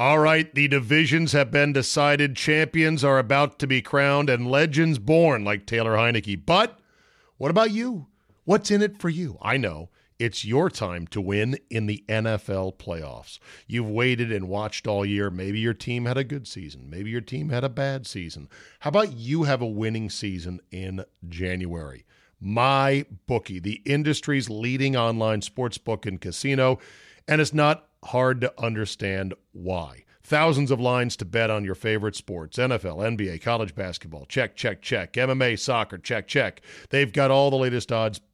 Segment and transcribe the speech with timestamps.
[0.00, 4.98] All right, the divisions have been decided, champions are about to be crowned, and legends
[4.98, 6.40] born like Taylor Heinicke.
[6.46, 6.78] But
[7.36, 8.06] what about you?
[8.44, 9.36] What's in it for you?
[9.42, 9.90] I know.
[10.18, 13.38] It's your time to win in the NFL playoffs.
[13.66, 15.28] You've waited and watched all year.
[15.28, 16.88] Maybe your team had a good season.
[16.88, 18.48] Maybe your team had a bad season.
[18.78, 22.06] How about you have a winning season in January?
[22.40, 26.78] My bookie, the industry's leading online sports book and casino,
[27.30, 30.04] and it's not hard to understand why.
[30.22, 34.26] Thousands of lines to bet on your favorite sports NFL, NBA, college basketball.
[34.26, 35.14] Check, check, check.
[35.14, 35.96] MMA, soccer.
[35.96, 36.60] Check, check.
[36.90, 38.20] They've got all the latest odds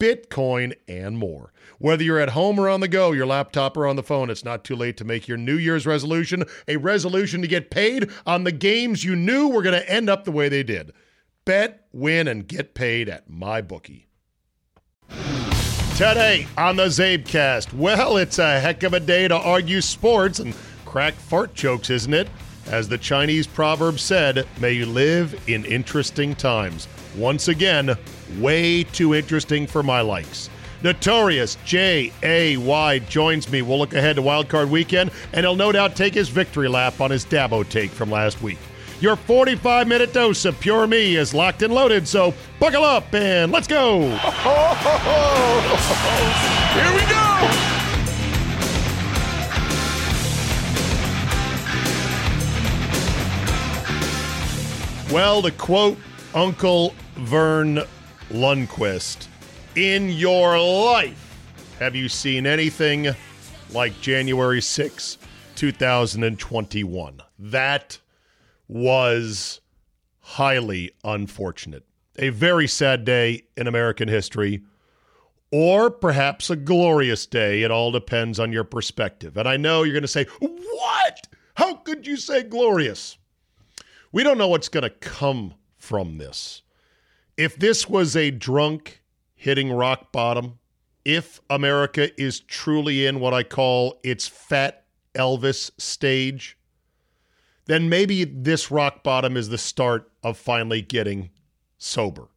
[0.00, 1.52] Bitcoin, and more.
[1.78, 4.44] Whether you're at home or on the go, your laptop or on the phone, it's
[4.44, 8.44] not too late to make your New Year's resolution a resolution to get paid on
[8.44, 10.92] the games you knew were going to end up the way they did.
[11.44, 14.04] Bet, win, and get paid at MyBookie.
[15.96, 20.54] Today on the Zabecast, well, it's a heck of a day to argue sports and
[20.86, 22.28] crack fart jokes, isn't it?
[22.66, 26.88] As the Chinese proverb said, may you live in interesting times.
[27.16, 27.96] Once again,
[28.38, 30.48] way too interesting for my likes.
[30.82, 32.98] Notorious J.A.Y.
[33.00, 33.62] joins me.
[33.62, 37.10] We'll look ahead to Wildcard Weekend, and he'll no doubt take his victory lap on
[37.10, 38.58] his Dabo take from last week.
[39.00, 43.50] Your 45 minute dose of pure me is locked and loaded, so buckle up and
[43.50, 44.00] let's go.
[46.74, 47.16] Here we go.
[55.12, 55.96] Well, to quote
[56.34, 57.80] Uncle Verne
[58.30, 59.26] Lundquist,
[59.74, 63.08] in your life, have you seen anything
[63.72, 65.18] like January 6,
[65.56, 67.20] 2021?
[67.36, 67.98] That
[68.68, 69.60] was
[70.20, 71.84] highly unfortunate.
[72.16, 74.62] A very sad day in American history,
[75.50, 77.64] or perhaps a glorious day.
[77.64, 79.36] It all depends on your perspective.
[79.36, 81.26] And I know you're going to say, What?
[81.54, 83.18] How could you say glorious?
[84.12, 85.54] We don't know what's going to come
[85.90, 86.62] from this.
[87.36, 89.02] If this was a drunk
[89.34, 90.60] hitting rock bottom,
[91.04, 94.84] if America is truly in what I call its fat
[95.16, 96.56] Elvis stage,
[97.66, 101.30] then maybe this rock bottom is the start of finally getting
[101.76, 102.28] sober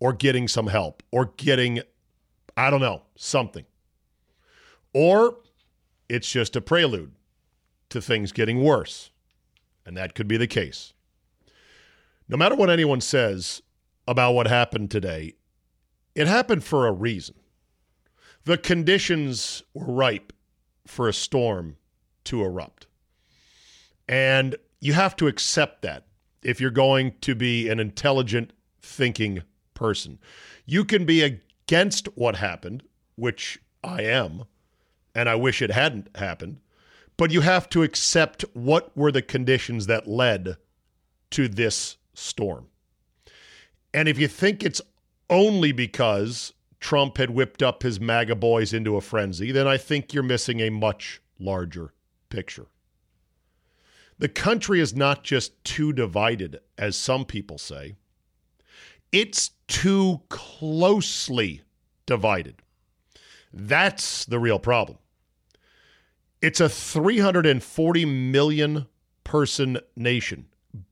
[0.00, 1.82] or getting some help or getting,
[2.56, 3.66] I don't know, something.
[4.92, 5.36] Or
[6.08, 7.12] it's just a prelude
[7.90, 9.12] to things getting worse.
[9.86, 10.92] And that could be the case.
[12.30, 13.60] No matter what anyone says
[14.06, 15.34] about what happened today,
[16.14, 17.34] it happened for a reason.
[18.44, 20.32] The conditions were ripe
[20.86, 21.76] for a storm
[22.24, 22.86] to erupt.
[24.08, 26.06] And you have to accept that
[26.44, 29.42] if you're going to be an intelligent, thinking
[29.74, 30.20] person.
[30.64, 32.84] You can be against what happened,
[33.16, 34.44] which I am,
[35.16, 36.60] and I wish it hadn't happened,
[37.16, 40.58] but you have to accept what were the conditions that led
[41.30, 42.66] to this storm.
[43.92, 44.80] And if you think it's
[45.28, 50.12] only because Trump had whipped up his MAGA boys into a frenzy, then I think
[50.12, 51.92] you're missing a much larger
[52.28, 52.66] picture.
[54.18, 57.94] The country is not just too divided, as some people say,
[59.12, 61.62] it's too closely
[62.06, 62.56] divided.
[63.52, 64.98] That's the real problem.
[66.42, 68.86] It's a 340 million
[69.24, 70.46] person nation.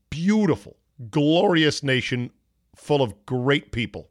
[0.09, 0.78] Beautiful,
[1.09, 2.31] glorious nation
[2.75, 4.09] full of great people,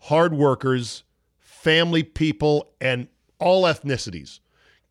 [0.00, 1.04] hard workers,
[1.38, 4.40] family people, and all ethnicities.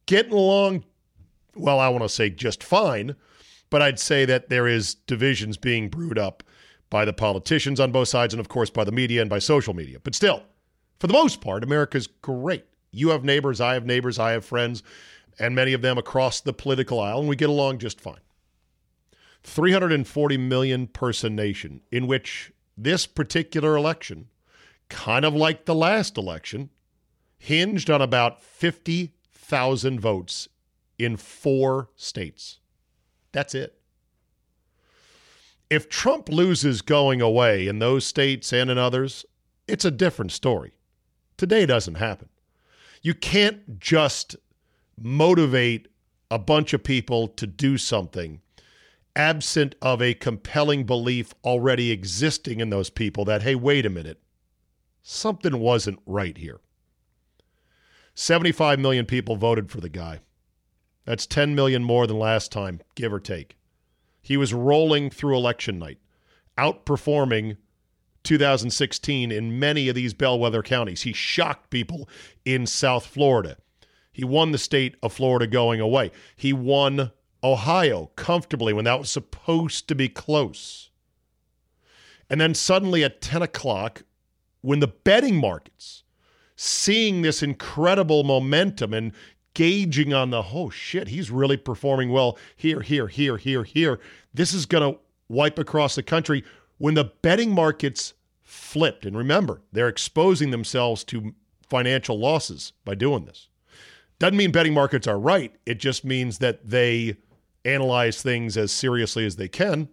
[0.05, 0.83] Getting along,
[1.55, 3.15] well, I want to say just fine,
[3.69, 6.43] but I'd say that there is divisions being brewed up
[6.89, 9.73] by the politicians on both sides and, of course, by the media and by social
[9.73, 9.99] media.
[10.03, 10.43] But still,
[10.99, 12.65] for the most part, America's great.
[12.91, 14.83] You have neighbors, I have neighbors, I have friends,
[15.39, 18.19] and many of them across the political aisle, and we get along just fine.
[19.43, 24.27] 340 million person nation in which this particular election,
[24.89, 26.69] kind of like the last election,
[27.37, 30.47] hinged on about 50,000 votes
[30.99, 32.59] in four states.
[33.31, 33.79] That's it.
[35.69, 39.25] If Trump loses going away in those states and in others,
[39.67, 40.73] it's a different story.
[41.37, 42.29] Today doesn't happen.
[43.01, 44.35] You can't just
[44.99, 45.87] motivate
[46.29, 48.41] a bunch of people to do something
[49.15, 54.21] absent of a compelling belief already existing in those people that, hey, wait a minute,
[55.03, 56.61] something wasn't right here.
[58.13, 60.19] 75 million people voted for the guy.
[61.05, 63.57] That's 10 million more than last time, give or take.
[64.21, 65.97] He was rolling through election night,
[66.57, 67.57] outperforming
[68.23, 71.01] 2016 in many of these bellwether counties.
[71.01, 72.07] He shocked people
[72.45, 73.57] in South Florida.
[74.11, 76.11] He won the state of Florida going away.
[76.35, 77.11] He won
[77.43, 80.89] Ohio comfortably when that was supposed to be close.
[82.29, 84.03] And then suddenly at 10 o'clock,
[84.61, 86.03] when the betting markets,
[86.55, 89.11] seeing this incredible momentum and
[89.53, 93.99] gauging on the, oh shit, he's really performing well here, here, here, here, here.
[94.33, 96.43] This is going to wipe across the country.
[96.77, 98.13] When the betting markets
[98.43, 101.33] flipped, and remember, they're exposing themselves to
[101.67, 103.47] financial losses by doing this.
[104.19, 105.55] Doesn't mean betting markets are right.
[105.65, 107.17] It just means that they
[107.65, 109.89] analyze things as seriously as they can.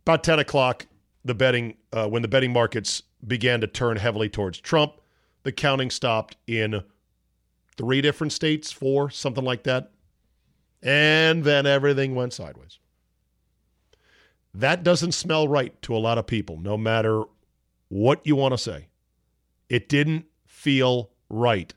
[0.00, 0.86] About 10 o'clock,
[1.24, 4.94] the betting uh, when the betting markets began to turn heavily towards Trump,
[5.42, 6.82] the counting stopped in
[7.76, 9.90] three different states, four, something like that.
[10.82, 12.78] And then everything went sideways.
[14.54, 17.22] That doesn't smell right to a lot of people, no matter
[17.88, 18.88] what you want to say.
[19.68, 21.72] It didn't feel right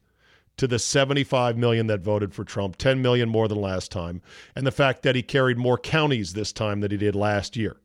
[0.62, 4.22] to the 75 million that voted for Trump, 10 million more than last time,
[4.56, 7.78] and the fact that he carried more counties this time than he did last year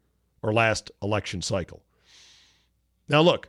[0.42, 1.82] or last election cycle.
[3.08, 3.48] Now, look,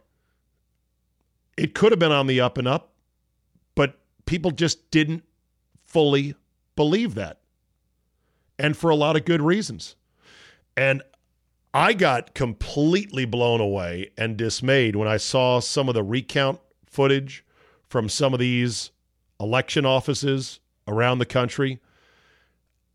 [1.57, 2.94] it could have been on the up and up,
[3.75, 5.25] but people just didn't
[5.83, 6.33] fully
[6.77, 7.41] believe that.
[8.57, 9.97] And for a lot of good reasons.
[10.77, 11.03] And
[11.73, 17.44] I got completely blown away and dismayed when I saw some of the recount footage
[17.89, 18.91] from some of these
[19.39, 21.80] election offices around the country.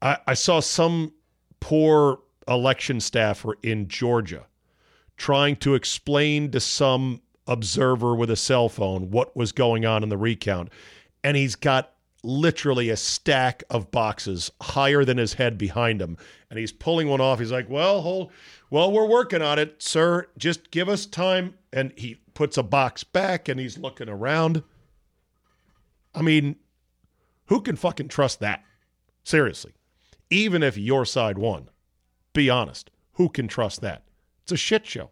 [0.00, 1.12] I, I saw some
[1.60, 4.46] poor election staffer in Georgia
[5.16, 10.08] trying to explain to some observer with a cell phone what was going on in
[10.08, 10.70] the recount.
[11.22, 11.92] And he's got
[12.24, 16.16] literally a stack of boxes higher than his head behind him.
[16.50, 17.38] And he's pulling one off.
[17.38, 18.32] He's like, Well, hold
[18.70, 20.28] well, we're working on it, sir.
[20.38, 21.54] Just give us time.
[21.74, 24.62] And he puts a box back and he's looking around.
[26.14, 26.56] I mean,
[27.46, 28.64] who can fucking trust that?
[29.24, 29.72] Seriously.
[30.30, 31.68] Even if your side won,
[32.32, 32.90] be honest.
[33.14, 34.04] Who can trust that?
[34.42, 35.10] It's a shit show.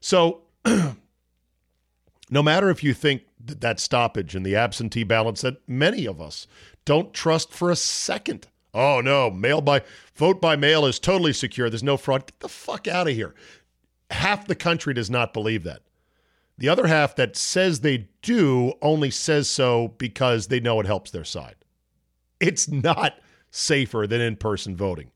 [0.00, 0.42] So,
[2.30, 6.20] no matter if you think that that stoppage and the absentee ballots that many of
[6.20, 6.46] us
[6.84, 8.46] don't trust for a second.
[8.74, 9.82] Oh no, mail by
[10.14, 11.70] vote by mail is totally secure.
[11.70, 12.26] There's no fraud.
[12.26, 13.34] Get the fuck out of here.
[14.10, 15.82] Half the country does not believe that.
[16.58, 21.12] The other half that says they do only says so because they know it helps
[21.12, 21.54] their side.
[22.40, 23.14] It's not
[23.50, 25.12] safer than in person voting.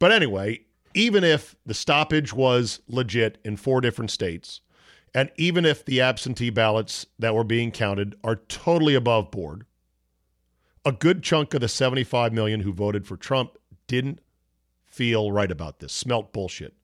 [0.00, 0.62] But anyway,
[0.94, 4.60] even if the stoppage was legit in four different states,
[5.14, 9.64] and even if the absentee ballots that were being counted are totally above board,
[10.84, 14.20] a good chunk of the 75 million who voted for Trump didn't
[14.86, 16.74] feel right about this, smelt bullshit.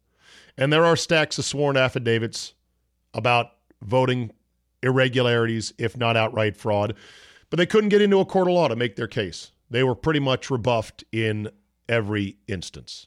[0.56, 2.55] And there are stacks of sworn affidavits
[3.14, 3.52] about
[3.82, 4.32] voting
[4.82, 6.94] irregularities, if not outright fraud.
[7.50, 9.52] But they couldn't get into a court of law to make their case.
[9.70, 11.50] They were pretty much rebuffed in
[11.88, 13.06] every instance.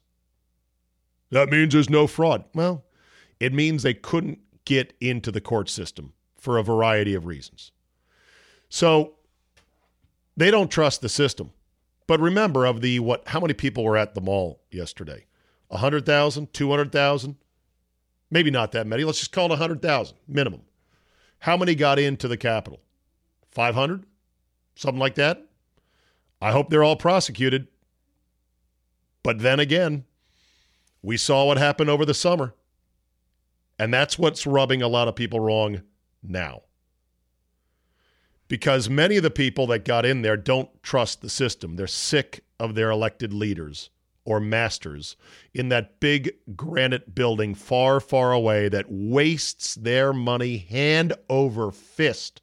[1.31, 2.45] That means there's no fraud.
[2.55, 2.85] Well,
[3.39, 7.71] it means they couldn't get into the court system for a variety of reasons.
[8.69, 9.15] So
[10.35, 11.51] they don't trust the system.
[12.05, 15.25] But remember of the what how many people were at the mall yesterday?
[15.67, 17.35] 100,000, 200,000?
[18.29, 19.03] Maybe not that many.
[19.03, 20.61] Let's just call it 100,000 minimum.
[21.39, 22.81] How many got into the Capitol?
[23.51, 24.05] 500?
[24.75, 25.45] Something like that?
[26.41, 27.67] I hope they're all prosecuted.
[29.23, 30.05] But then again,
[31.01, 32.53] we saw what happened over the summer.
[33.79, 35.81] And that's what's rubbing a lot of people wrong
[36.21, 36.63] now.
[38.47, 41.75] Because many of the people that got in there don't trust the system.
[41.75, 43.89] They're sick of their elected leaders
[44.27, 45.15] or masters
[45.53, 52.41] in that big granite building far, far away that wastes their money hand over fist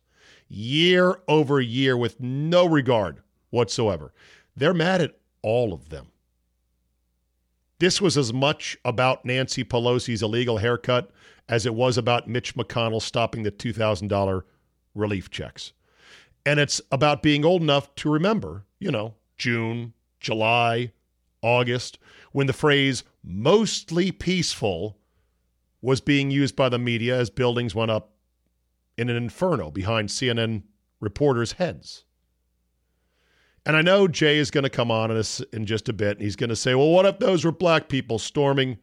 [0.49, 4.15] year over year with no regard whatsoever.
[4.57, 6.07] They're mad at all of them.
[7.81, 11.11] This was as much about Nancy Pelosi's illegal haircut
[11.51, 14.43] as it was about Mitch McConnell stopping the $2,000
[14.95, 15.75] relief checks.
[16.47, 20.93] And it's about being old enough to remember, you know, June, July,
[21.45, 21.99] August,
[22.33, 24.99] when the phrase mostly peaceful
[25.83, 28.13] was being used by the media as buildings went up
[28.97, 30.63] in an inferno behind CNN
[31.01, 32.05] reporters' heads.
[33.67, 35.25] And I know Jay is going to come on in, a,
[35.55, 37.89] in just a bit, and he's going to say, well, what if those were black
[37.89, 38.79] people storming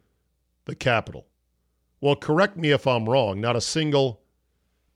[0.66, 1.28] the Capitol?
[2.00, 3.42] Well, correct me if I'm wrong.
[3.42, 4.22] Not a single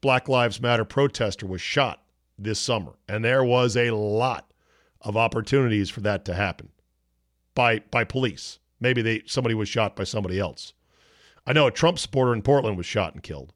[0.02, 2.04] Black Lives Matter protester was shot
[2.38, 4.52] this summer, and there was a lot
[5.02, 6.70] of opportunities for that to happen
[7.56, 8.60] by by police.
[8.80, 10.74] Maybe they somebody was shot by somebody else.
[11.48, 13.54] I know a Trump supporter in Portland was shot and killed.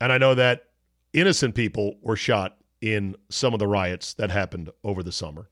[0.00, 0.68] And I know that
[1.12, 5.48] innocent people were shot in some of the riots that happened over the summer.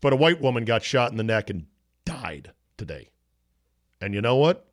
[0.00, 1.66] But a white woman got shot in the neck and
[2.04, 3.10] died today.
[4.00, 4.68] And you know what?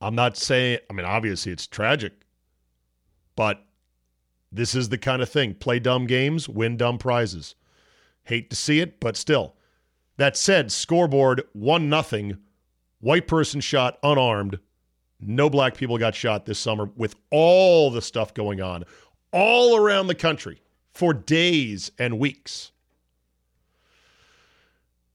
[0.00, 2.12] I'm not saying, I mean, obviously it's tragic,
[3.34, 3.64] but
[4.50, 5.54] this is the kind of thing.
[5.54, 7.54] Play dumb games, win dumb prizes.
[8.24, 9.56] Hate to see it, but still.
[10.16, 12.38] That said, scoreboard 1 nothing.
[13.00, 14.58] White person shot unarmed.
[15.20, 18.84] No black people got shot this summer with all the stuff going on
[19.32, 20.60] all around the country
[20.92, 22.72] for days and weeks.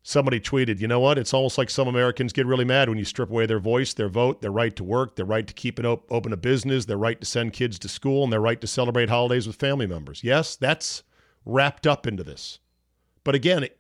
[0.02, 1.18] Somebody tweeted, you know what?
[1.18, 4.08] It's almost like some Americans get really mad when you strip away their voice, their
[4.08, 6.98] vote, their right to work, their right to keep an op- open a business, their
[6.98, 10.24] right to send kids to school, and their right to celebrate holidays with family members.
[10.24, 11.04] Yes, that's
[11.44, 12.60] wrapped up into this.
[13.28, 13.78] But again, it,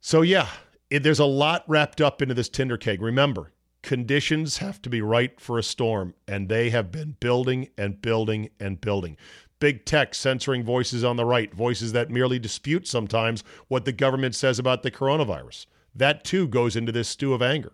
[0.00, 0.48] So, yeah,
[0.90, 3.02] it, there's a lot wrapped up into this Tinder keg.
[3.02, 3.52] Remember,
[3.82, 8.50] conditions have to be right for a storm, and they have been building and building
[8.60, 9.16] and building
[9.60, 14.34] big tech censoring voices on the right, voices that merely dispute sometimes what the government
[14.34, 15.66] says about the coronavirus.
[15.94, 17.72] That too goes into this stew of anger.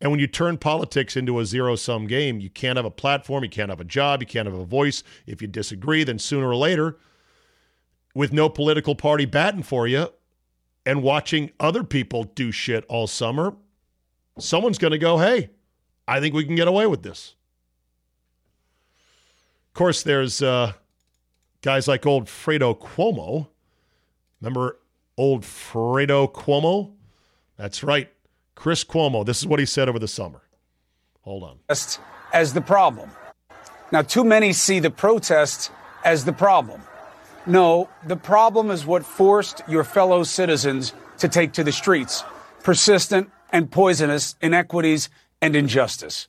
[0.00, 3.44] And when you turn politics into a zero sum game, you can't have a platform,
[3.44, 5.02] you can't have a job, you can't have a voice.
[5.26, 6.96] If you disagree, then sooner or later,
[8.14, 10.08] with no political party batting for you
[10.86, 13.54] and watching other people do shit all summer,
[14.38, 15.50] someone's going to go, hey,
[16.08, 17.34] I think we can get away with this.
[19.68, 20.72] Of course, there's uh,
[21.62, 23.48] guys like old Fredo Cuomo.
[24.40, 24.78] Remember
[25.16, 26.92] old Fredo Cuomo?
[27.56, 28.10] That's right.
[28.54, 29.24] Chris Cuomo.
[29.24, 30.42] This is what he said over the summer.
[31.22, 31.58] Hold on.
[32.32, 33.10] As the problem.
[33.92, 35.70] Now, too many see the protest
[36.04, 36.82] as the problem.
[37.46, 42.24] No, the problem is what forced your fellow citizens to take to the streets
[42.62, 45.08] persistent and poisonous inequities
[45.40, 46.28] and injustice.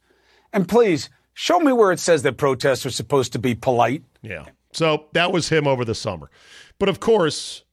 [0.53, 4.03] And please, Show me where it says that protests are supposed to be polite.
[4.21, 4.45] Yeah.
[4.73, 6.29] So that was him over the summer.
[6.77, 7.63] But of course,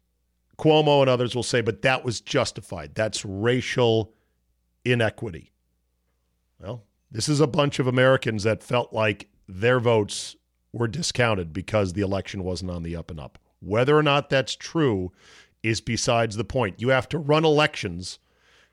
[0.59, 2.95] Cuomo and others will say, but that was justified.
[2.95, 4.15] That's racial
[4.85, 5.53] inequity.
[6.59, 10.37] Well, this is a bunch of Americans that felt like their votes
[10.73, 13.39] were discounted because the election wasn't on the up and up.
[13.61, 15.13] Whether or not that's true
[15.63, 16.81] is besides the point.
[16.81, 18.19] You have to run elections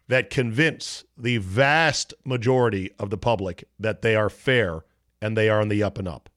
[0.08, 4.86] that convince the vast majority of the public that they are fair
[5.22, 6.30] and they are on the up and up.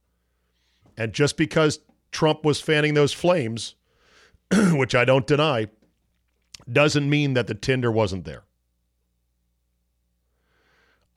[0.97, 3.75] And just because Trump was fanning those flames,
[4.73, 5.69] which I don't deny,
[6.71, 8.45] doesn't mean that the Tinder wasn't there.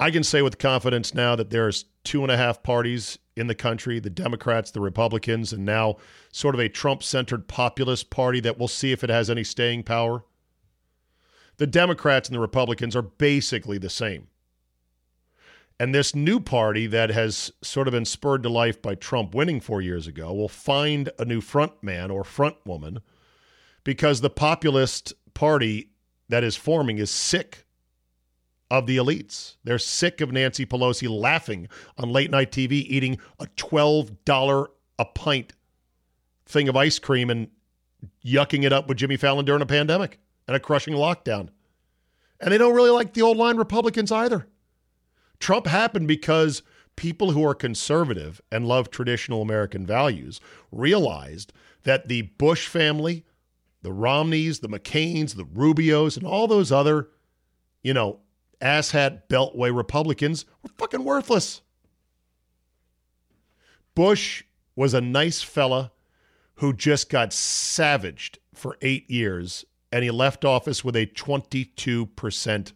[0.01, 3.55] I can say with confidence now that there's two and a half parties in the
[3.55, 5.97] country the Democrats, the Republicans, and now
[6.31, 9.83] sort of a Trump centered populist party that we'll see if it has any staying
[9.83, 10.25] power
[11.61, 14.25] the Democrats and the Republicans are basically the same.
[15.79, 19.59] And this new party that has sort of been spurred to life by Trump winning
[19.59, 23.01] four years ago will find a new front man or front woman
[23.83, 25.91] because the populist party
[26.29, 27.67] that is forming is sick
[28.71, 29.57] of the elites.
[29.65, 35.53] They're sick of Nancy Pelosi laughing on late night TV, eating a $12 a pint
[36.45, 37.49] thing of ice cream and
[38.25, 41.49] yucking it up with Jimmy Fallon during a pandemic and a crushing lockdown.
[42.39, 44.47] And they don't really like the old line Republicans either.
[45.37, 46.63] Trump happened because
[46.95, 50.39] people who are conservative and love traditional American values
[50.71, 51.51] realized
[51.83, 53.25] that the Bush family,
[53.81, 57.09] the Romneys, the McCains, the Rubios, and all those other,
[57.83, 58.21] you know,
[58.61, 61.61] asshat beltway Republicans were fucking worthless.
[63.95, 64.43] Bush
[64.75, 65.91] was a nice fella
[66.55, 72.73] who just got savaged for eight years and he left office with a 22%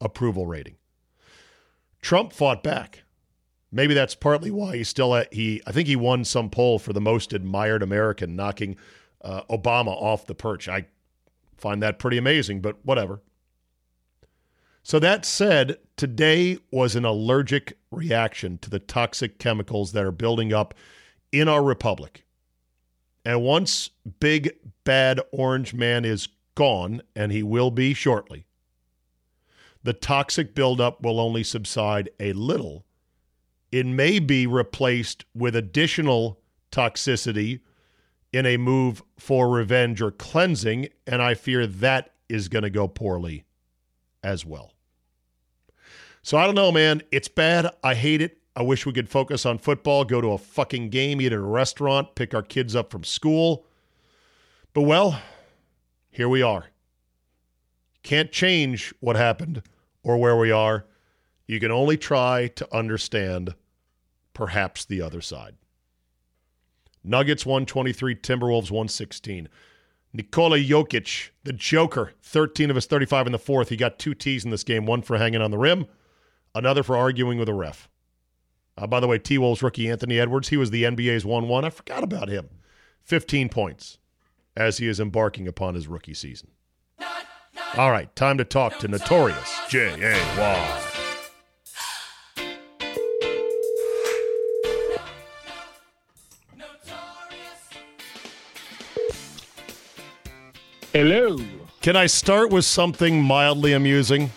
[0.00, 0.76] approval rating.
[2.00, 3.04] Trump fought back.
[3.70, 6.94] Maybe that's partly why he still at, he I think he won some poll for
[6.94, 8.76] the most admired American, knocking
[9.20, 10.68] uh, Obama off the perch.
[10.68, 10.86] I
[11.56, 13.20] find that pretty amazing, but whatever.
[14.88, 20.50] So that said, today was an allergic reaction to the toxic chemicals that are building
[20.54, 20.72] up
[21.30, 22.24] in our republic.
[23.22, 28.46] And once big bad orange man is gone, and he will be shortly,
[29.82, 32.86] the toxic buildup will only subside a little.
[33.70, 36.40] It may be replaced with additional
[36.72, 37.60] toxicity
[38.32, 42.88] in a move for revenge or cleansing, and I fear that is going to go
[42.88, 43.44] poorly
[44.22, 44.72] as well.
[46.22, 47.02] So I don't know, man.
[47.10, 47.70] It's bad.
[47.82, 48.38] I hate it.
[48.56, 51.40] I wish we could focus on football, go to a fucking game, eat at a
[51.40, 53.64] restaurant, pick our kids up from school.
[54.74, 55.20] But well,
[56.10, 56.66] here we are.
[58.02, 59.62] Can't change what happened
[60.02, 60.86] or where we are.
[61.46, 63.54] You can only try to understand
[64.34, 65.56] perhaps the other side.
[67.04, 69.48] Nuggets 123, Timberwolves 116.
[70.12, 73.68] Nikola Jokic, the Joker, 13 of his 35 in the fourth.
[73.68, 75.86] He got two T's in this game, one for hanging on the rim,
[76.58, 77.88] another for arguing with a ref.
[78.76, 81.64] Uh, by the way, T Wolves rookie Anthony Edwards, he was the NBA's 1 1.
[81.64, 82.48] I forgot about him.
[83.04, 83.98] 15 points
[84.56, 86.50] as he is embarking upon his rookie season.
[87.76, 90.84] All right, time to talk to Notorious J.A.Y.
[100.92, 101.38] Hello.
[101.82, 104.30] Can I start with something mildly amusing?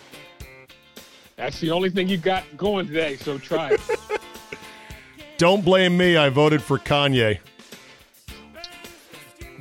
[1.42, 3.80] That's the only thing you got going today, so try it.
[5.38, 6.16] Don't blame me.
[6.16, 7.40] I voted for Kanye.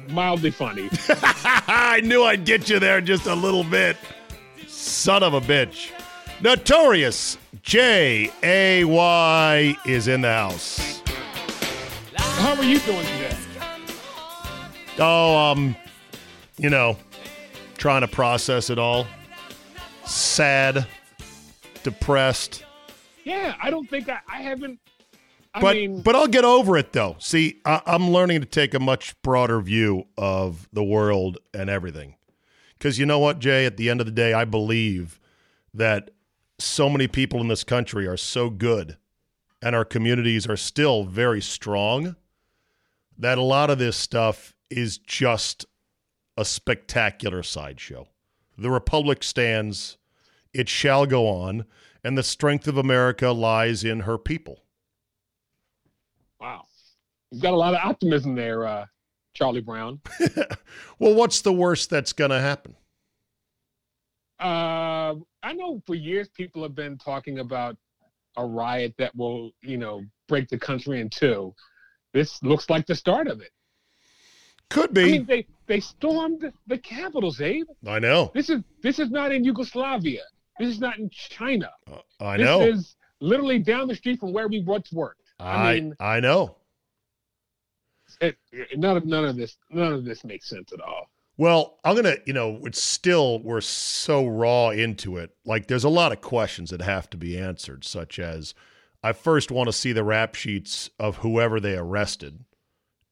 [0.09, 0.91] Mildly funny.
[1.09, 3.97] I knew I'd get you there just a little bit.
[4.67, 5.89] Son of a bitch.
[6.39, 11.01] Notorious J A Y is in the house.
[12.15, 13.35] How are you doing today?
[14.99, 15.75] Oh, um,
[16.59, 16.95] you know,
[17.79, 19.07] trying to process it all.
[20.05, 20.85] Sad,
[21.83, 22.65] depressed.
[23.23, 24.79] Yeah, I don't think I, I haven't.
[25.53, 27.17] I but mean, but I'll get over it though.
[27.19, 32.15] See, I, I'm learning to take a much broader view of the world and everything.
[32.77, 33.65] Because you know what, Jay?
[33.65, 35.19] At the end of the day, I believe
[35.73, 36.11] that
[36.57, 38.97] so many people in this country are so good,
[39.61, 42.15] and our communities are still very strong.
[43.17, 45.65] That a lot of this stuff is just
[46.37, 48.07] a spectacular sideshow.
[48.57, 49.97] The Republic stands,
[50.53, 51.65] it shall go on,
[52.03, 54.63] and the strength of America lies in her people.
[56.39, 56.63] wow,
[57.31, 58.85] you've got a lot of optimism there, uh,
[59.33, 60.01] Charlie Brown.
[60.99, 62.75] well, what's the worst that's going to happen?
[64.39, 67.77] Uh, I know for years people have been talking about
[68.37, 71.53] a riot that will, you know, break the country in two.
[72.13, 73.51] This looks like the start of it.
[74.69, 75.01] Could be.
[75.01, 77.67] I mean, they they stormed the Capitol, Abe.
[77.85, 78.31] I know.
[78.33, 80.21] This is this is not in Yugoslavia.
[80.61, 81.71] This is not in China.
[81.91, 82.59] Uh, I this know.
[82.59, 85.33] This is literally down the street from where we once worked.
[85.39, 86.57] I, I mean, I know.
[88.21, 88.37] it,
[88.77, 91.09] none of none of this none of this makes sense at all.
[91.37, 95.31] Well, I'm gonna, you know, it's still we're so raw into it.
[95.45, 98.53] Like, there's a lot of questions that have to be answered, such as,
[99.01, 102.45] I first want to see the rap sheets of whoever they arrested,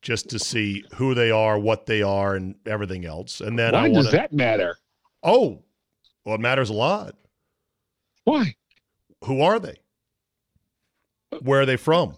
[0.04, 3.42] just to see who they are, what they are, and everything else.
[3.42, 4.78] And then Why I want does that matter?
[5.24, 5.64] Oh,
[6.24, 7.16] well, it matters a lot.
[8.30, 8.56] Why?
[9.24, 9.78] Who are they?
[11.42, 12.16] Where are they from?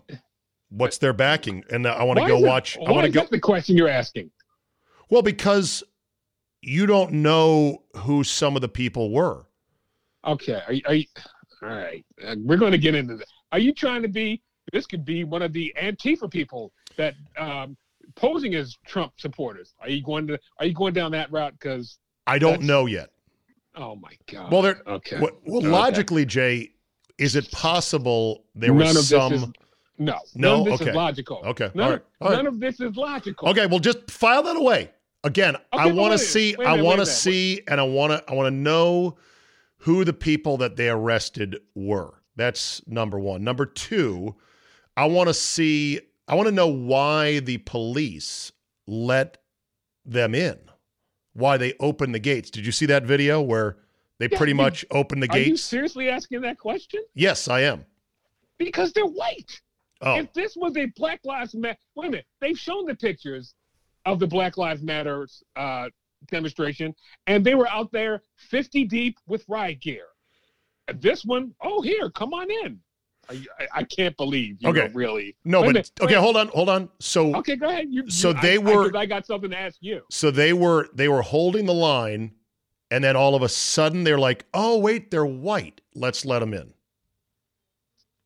[0.69, 1.63] What's their backing?
[1.69, 2.77] And I want to go that- watch.
[2.85, 3.25] I want to go.
[3.31, 4.29] the question you're asking?
[5.09, 5.83] Well, because
[6.61, 9.45] you don't know who some of the people were.
[10.25, 11.05] Okay, are you, are you,
[11.63, 12.05] all right.
[12.23, 13.29] Uh, we're going to get into this.
[13.53, 14.41] Are you trying to be?
[14.73, 17.75] This could be one of the Antifa people that um,
[18.15, 19.73] posing as Trump supporters.
[19.79, 20.37] Are you going to?
[20.59, 21.53] Are you going down that route?
[21.53, 21.97] Because
[22.27, 23.11] I don't know yet.
[23.75, 24.51] Oh my god.
[24.51, 24.81] Well, there.
[24.87, 25.19] okay.
[25.19, 25.67] Well, well Okay.
[25.69, 26.71] logically, Jay,
[27.17, 29.33] is it possible there None was some?
[29.33, 29.45] is
[29.97, 30.19] no.
[30.35, 30.59] No?
[30.59, 30.89] Of this Okay.
[30.89, 31.41] is logical.
[31.45, 31.69] Okay.
[31.75, 32.05] None, All of, right.
[32.21, 32.35] All right.
[32.37, 33.49] none of this is logical.
[33.49, 34.89] Okay, well, just file that away.
[35.23, 36.51] Again, I Okay, but want to see.
[36.53, 37.07] minute, wait a I want to wait a minute.
[37.07, 38.31] see, and I want to.
[38.31, 39.17] I want to know
[39.77, 42.15] who the people that they arrested were.
[42.35, 43.43] That's number one.
[43.43, 44.35] Number two,
[44.97, 45.99] I want to see.
[46.27, 48.51] I want to know why the police
[48.87, 49.37] let
[50.05, 50.57] them in.
[51.33, 52.49] Why they opened the gates?
[52.49, 53.77] Did you see that video where
[54.19, 55.47] they Yeah, pretty you- much opened the gates?
[55.47, 57.03] Are you seriously asking that question?
[57.13, 57.85] Yes, I am.
[58.57, 59.61] Because they're white.
[60.01, 63.53] Oh, If this was a Black Lives Matter, wait a minute, they've shown the pictures
[64.05, 65.89] of the Black Lives Matter uh,
[66.27, 66.93] demonstration,
[67.27, 70.05] and they were out there 50 deep with riot gear.
[70.87, 72.79] And This one, oh, here, come on in.
[73.29, 74.89] I, I can't believe you Okay.
[74.93, 75.35] really.
[75.45, 76.89] No, Wait but minute, okay, hold on, hold on.
[76.99, 77.87] So Okay, go ahead.
[77.89, 80.01] You, So you- they I- were- 'cause I, got something to ask you.
[80.09, 82.33] so they were they were holding the line,
[82.89, 85.81] and then all of a sudden they're like, oh wait, they're white.
[85.95, 86.73] Let's let them in.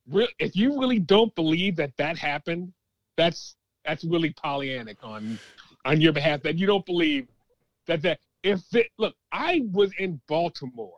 [0.08, 2.74] Re- If you really don't believe that that happened,
[3.18, 3.56] that's
[3.86, 5.40] that's really Pollyannic on
[5.84, 6.42] on your behalf.
[6.44, 7.28] That you don't believe
[7.86, 10.94] that that if it, look, I was in Baltimore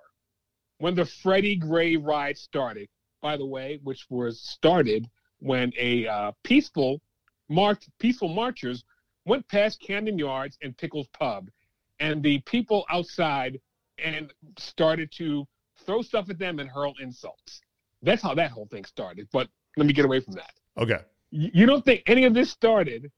[0.79, 2.87] when the Freddie Gray ride started.
[3.27, 5.05] By the way, which was started
[5.39, 7.01] when a uh, peaceful
[7.49, 8.85] march, peaceful marchers
[9.25, 11.49] went past Camden Yards and Pickles Pub,
[11.99, 13.59] and the people outside
[13.97, 15.45] and started to
[15.85, 17.59] throw stuff at them and hurl insults.
[18.01, 19.27] That's how that whole thing started.
[19.33, 20.53] But let me get away from that.
[20.77, 21.01] Okay.
[21.29, 23.11] You don't think any of this started?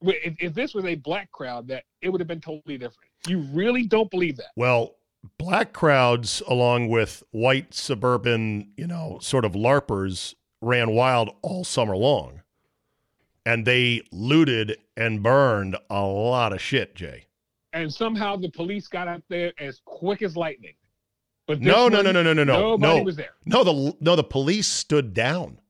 [0.00, 3.10] If, if this was a black crowd, that it would have been totally different.
[3.26, 4.52] You really don't believe that?
[4.54, 4.94] Well,
[5.38, 11.96] black crowds, along with white suburban, you know, sort of LARPers, ran wild all summer
[11.96, 12.42] long.
[13.46, 17.26] And they looted and burned a lot of shit, Jay.
[17.72, 20.74] And somehow the police got out there as quick as lightning.
[21.46, 22.60] But No, no, no, no, no, no, no.
[22.76, 23.02] Nobody No.
[23.02, 23.34] was there.
[23.44, 25.60] No, the no, the police stood down.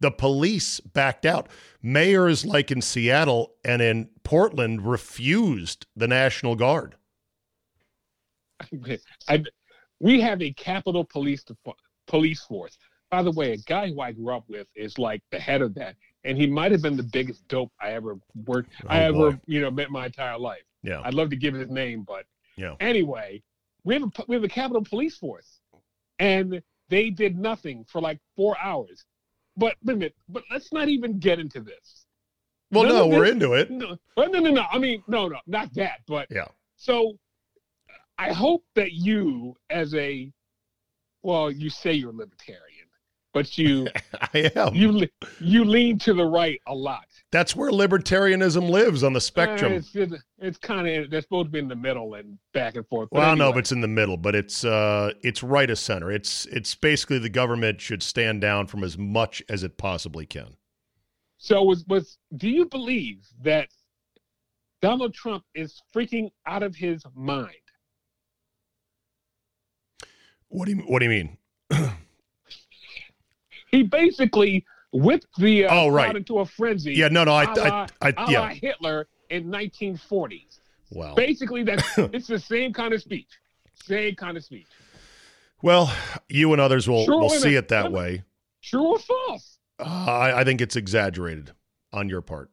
[0.00, 1.48] The police backed out.
[1.82, 6.96] Mayors like in Seattle and in Portland refused the National Guard.
[9.28, 9.44] I,
[10.00, 11.44] we have a Capitol Police
[12.06, 12.76] police force.
[13.10, 15.74] By the way, a guy who I grew up with is like the head of
[15.76, 18.70] that, and he might have been the biggest dope I ever worked.
[18.84, 19.40] Oh, I Oh, ever boy.
[19.46, 20.62] you know met my entire life.
[20.82, 21.00] Yeah.
[21.04, 22.24] I'd love to give his name, but
[22.56, 22.74] Yeah.
[22.80, 23.42] anyway,
[23.84, 25.60] we have a we have a Capitol Police force,
[26.18, 29.04] and they did nothing for like four hours.
[29.56, 32.06] But wait a minute, but let's not even get into this.
[32.72, 33.70] Well, None no, we're this- into it.
[33.70, 34.64] No, no, no, no.
[34.70, 36.00] I mean, no, no, not that.
[36.08, 36.48] But Yeah.
[36.76, 37.16] so
[38.18, 40.32] I hope that you, as a,
[41.22, 42.86] well, you say you're libertarian,
[43.36, 43.86] but you
[44.34, 44.74] I am.
[44.74, 45.06] you
[45.40, 47.04] you lean to the right a lot.
[47.32, 49.72] That's where libertarianism lives on the spectrum.
[49.72, 52.76] Uh, it's it's, it's kind of they're supposed to be in the middle and back
[52.76, 53.10] and forth.
[53.12, 53.52] Well, no, anyway.
[53.52, 56.10] but it's in the middle, but it's uh it's right of center.
[56.10, 60.56] It's it's basically the government should stand down from as much as it possibly can.
[61.36, 63.68] So was was do you believe that
[64.80, 67.52] Donald Trump is freaking out of his mind?
[70.48, 71.38] What do you what do you mean?
[73.70, 76.04] He basically whipped the uh, Oh, right.
[76.04, 76.94] crowd into a frenzy.
[76.94, 78.48] Yeah, no, no, I, la- I, I la yeah.
[78.54, 80.60] Hitler in 1940s.
[80.92, 81.14] Well.
[81.14, 83.28] Basically, that's it's the same kind of speech.
[83.74, 84.68] Same kind of speech.
[85.62, 85.92] Well,
[86.28, 87.58] you and others will, Sure, will see minute.
[87.64, 88.22] it that way.
[88.62, 89.58] True or false?
[89.80, 91.50] Uh, I, I think it's exaggerated
[91.92, 92.50] on your part.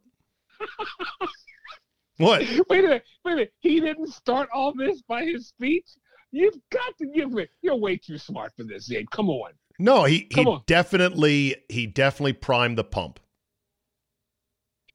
[2.18, 2.42] what?
[2.70, 3.04] Wait a minute.
[3.24, 3.54] Wait a minute.
[3.60, 5.86] He didn't start all this by his speech.
[6.34, 7.48] You've got to give me.
[7.62, 9.08] You're way too smart for this, Zabe.
[9.12, 9.52] Come on.
[9.78, 10.64] No, he, he on.
[10.66, 13.20] definitely he definitely primed the pump.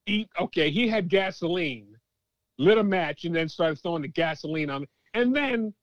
[0.05, 1.95] He, okay, he had gasoline,
[2.57, 4.85] lit a match, and then started throwing the gasoline on.
[5.13, 5.73] And then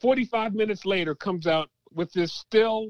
[0.00, 2.88] 45 minutes later comes out with this still,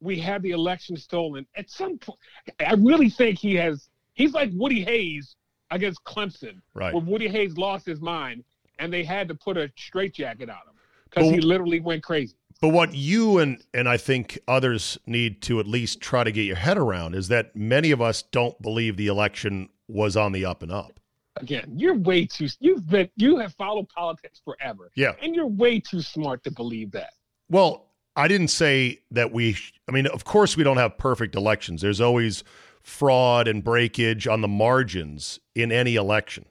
[0.00, 1.46] we had the election stolen.
[1.56, 2.18] At some point,
[2.60, 5.36] I really think he has, he's like Woody Hayes
[5.70, 6.92] against Clemson, Right.
[6.92, 8.44] where Woody Hayes lost his mind
[8.78, 10.73] and they had to put a straitjacket on him
[11.14, 12.34] because he literally went crazy.
[12.60, 16.42] But what you and and I think others need to at least try to get
[16.42, 20.44] your head around is that many of us don't believe the election was on the
[20.44, 20.98] up and up.
[21.36, 24.90] Again, you're way too, you've been, you have followed politics forever.
[24.94, 25.12] Yeah.
[25.20, 27.10] And you're way too smart to believe that.
[27.50, 31.34] Well, I didn't say that we, sh- I mean, of course, we don't have perfect
[31.34, 31.82] elections.
[31.82, 32.44] There's always
[32.82, 36.44] fraud and breakage on the margins in any election.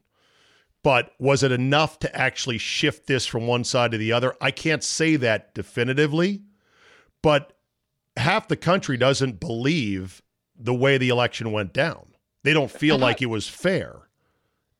[0.84, 4.36] But was it enough to actually shift this from one side to the other?
[4.42, 6.44] I can't say that definitively,
[7.22, 7.54] but
[8.18, 10.22] half the country doesn't believe
[10.58, 12.14] the way the election went down.
[12.44, 13.06] They don't feel uh-huh.
[13.06, 14.10] like it was fair.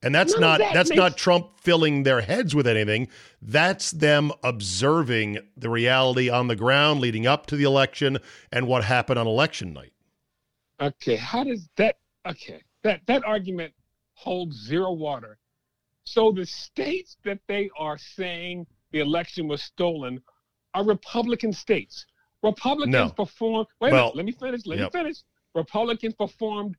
[0.02, 3.08] And that's None not that that's makes- not Trump filling their heads with anything.
[3.40, 8.18] That's them observing the reality on the ground leading up to the election
[8.52, 9.94] and what happened on election night.
[10.78, 11.96] Okay, how does that?
[12.26, 13.72] Okay, that that argument
[14.12, 15.38] holds zero water.
[16.04, 20.20] So the states that they are saying the election was stolen
[20.74, 22.06] are Republican states.
[22.42, 23.10] Republicans No.
[23.10, 23.68] performed.
[23.80, 24.16] Wait a Well, minute.
[24.16, 24.66] Let me finish.
[24.66, 24.92] Let yep.
[24.94, 25.16] me finish.
[25.54, 26.76] Republicans performed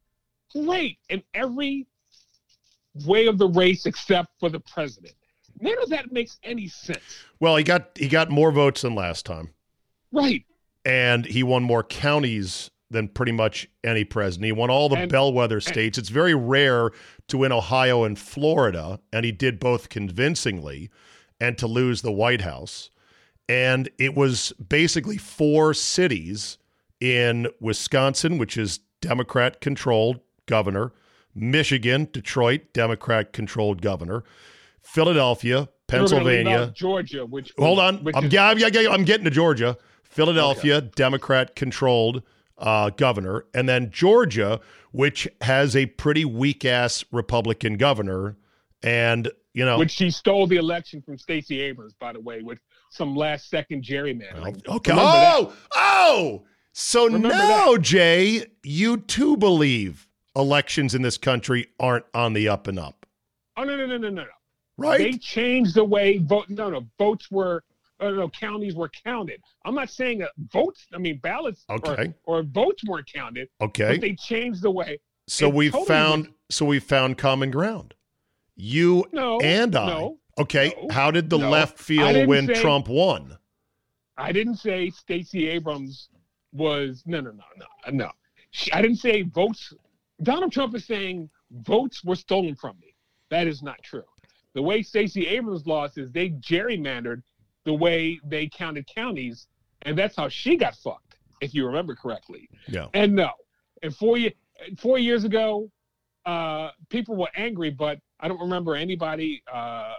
[0.53, 1.87] great in every
[3.05, 5.15] way of the race except for the president.
[5.59, 7.23] None of that makes any sense.
[7.39, 9.53] Well, he got he got more votes than last time.
[10.11, 10.45] Right.
[10.85, 14.45] and he won more counties than pretty much any president.
[14.45, 15.97] He won all the And- bellwether states.
[15.97, 16.91] It's very rare
[17.27, 20.89] to win Ohio and Florida, and he did both convincingly
[21.39, 22.89] and to lose the White House.
[23.49, 26.57] And it was basically four cities
[27.01, 30.93] in Wisconsin, which is Democrat controlled governor,
[31.33, 34.23] Michigan, Detroit, Democrat controlled governor,
[34.81, 38.47] Philadelphia, Pennsylvania, Georgia, which hold on, which I'm, is- yeah,
[38.89, 42.23] I'm getting to Georgia, Philadelphia, Democrat controlled
[42.57, 44.59] uh, governor, and then Georgia,
[44.91, 48.37] which has a pretty weak ass Republican governor,
[48.83, 52.59] and you know, which she stole the election from Stacey Abrams, by the way, with
[52.89, 54.67] some last second gerrymandering.
[54.67, 54.91] Okay.
[54.91, 55.35] Remember that.
[55.37, 56.43] Oh, oh.
[56.77, 62.67] So Remember now, Jay, you too believe elections in this country aren't on the up
[62.67, 63.05] and up,
[63.57, 64.29] Oh no no no no no no!
[64.77, 64.97] right?
[64.97, 66.49] They changed the way vote.
[66.49, 67.63] No no votes were.
[67.99, 69.41] Uh, no, counties were counted.
[69.65, 70.85] I'm not saying that votes.
[70.93, 71.63] I mean ballots.
[71.69, 72.13] Okay.
[72.25, 73.93] Or, votes weren't counted, okay.
[73.93, 74.99] but they changed the way.
[75.27, 77.93] So we've totally found was- so we've found common ground.
[78.55, 79.39] You No.
[79.39, 79.87] and I.
[79.87, 80.19] No.
[80.37, 80.73] Okay.
[80.81, 80.93] No.
[80.93, 81.49] How did the No.
[81.49, 83.37] left feel when say- Trump won?
[84.17, 86.09] I didn't say Stacey Abrams
[86.53, 88.11] was no no no no no.
[88.51, 89.73] She, I didn't say votes.
[90.23, 92.95] Donald Trump is saying votes were stolen from me.
[93.29, 94.03] That is not true.
[94.53, 97.23] The way Stacey Abrams lost is they gerrymandered
[97.65, 99.47] the way they counted counties,
[99.81, 102.47] and that's how she got fucked, if you remember correctly.
[102.67, 102.87] Yeah.
[102.93, 103.31] And no,
[103.83, 104.17] and four
[104.77, 105.69] four years ago,
[106.25, 109.93] uh, people were angry, but I don't remember anybody uh,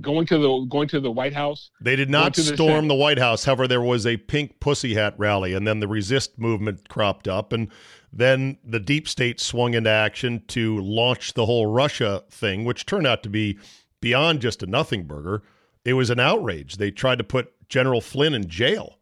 [0.00, 1.70] going to the going to the White House.
[1.80, 3.44] They did not to the storm the White House.
[3.44, 7.52] However, there was a pink pussy hat rally, and then the resist movement cropped up,
[7.52, 7.70] and
[8.12, 13.06] then the deep state swung into action to launch the whole Russia thing, which turned
[13.06, 13.58] out to be
[14.00, 15.42] beyond just a nothing burger.
[15.84, 16.76] It was an outrage.
[16.76, 18.98] They tried to put General Flynn in jail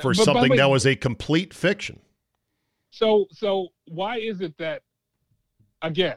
[0.00, 2.00] for But- but- something but- that was a complete fiction.
[2.90, 4.82] So so why is it that
[5.82, 6.16] again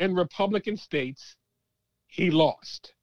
[0.00, 1.36] in Republican states
[2.08, 2.94] he lost,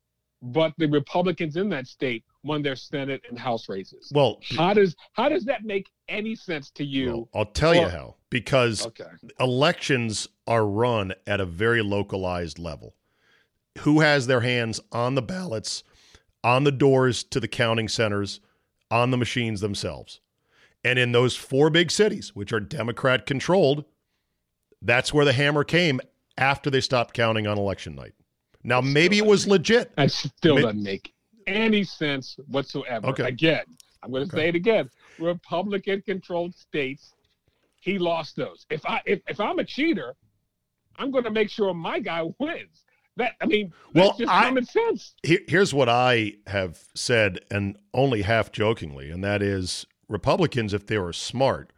[0.42, 4.12] but the Republicans in that state won their Senate and House races?
[4.14, 7.06] Well, How does how does that make any sense to you?
[7.12, 8.16] well, I'll tell you how.
[8.30, 9.06] Because okay.
[9.40, 12.96] elections are run at a very localized level.
[13.80, 15.84] Who has their hands on the ballots,
[16.44, 18.40] on the doors to the counting centers,
[18.90, 20.20] on the machines themselves?
[20.84, 23.86] And in those four big cities, which are Democrat controlled,
[24.82, 26.02] that's where the hammer came
[26.38, 28.14] after they stopped counting on election night.
[28.64, 29.92] Now, maybe it was legit.
[29.98, 31.14] I still doesn't make
[31.48, 33.08] any sense whatsoever.
[33.08, 33.24] Okay.
[33.28, 33.64] Again,
[34.04, 34.44] I'm going to Okay.
[34.46, 34.90] say it again.
[35.18, 37.14] Republican controlled states,
[37.80, 38.66] he lost those.
[38.70, 40.16] If I if, if I'm a cheater,
[40.98, 42.84] I'm going to make sure my guy wins.
[43.22, 45.14] That I mean, Well, just I- common sense.
[45.22, 50.88] Here, here's what I have said, and only half jokingly, and that is Republicans, if
[50.88, 51.72] they were smart,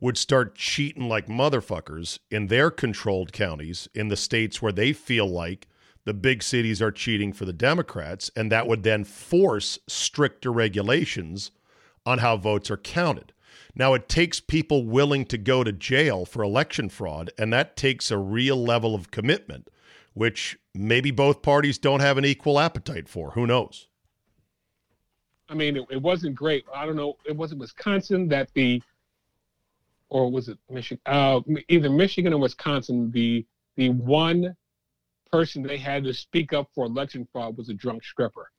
[0.00, 5.26] would start cheating like motherfuckers in their controlled counties in the states where they feel
[5.28, 5.68] like
[6.04, 11.50] the big cities are cheating for the Democrats, and that would then force stricter regulations
[12.06, 13.32] on how votes are counted.
[13.74, 18.10] Now, it takes people willing to go to jail for election fraud, and that takes
[18.10, 19.68] a real level of commitment,
[20.14, 23.32] which maybe both parties don't have an equal appetite for.
[23.32, 23.88] Who knows?
[25.48, 26.64] I mean, it, it wasn't great.
[26.74, 27.16] I don't know.
[27.24, 28.82] It wasn't Wisconsin that the,
[30.08, 31.00] or was it Michigan?
[31.06, 33.10] Uh, either Michigan or Wisconsin.
[33.12, 33.44] The
[33.76, 34.56] the one
[35.30, 38.50] person they had to speak up for election fraud was a drunk stripper.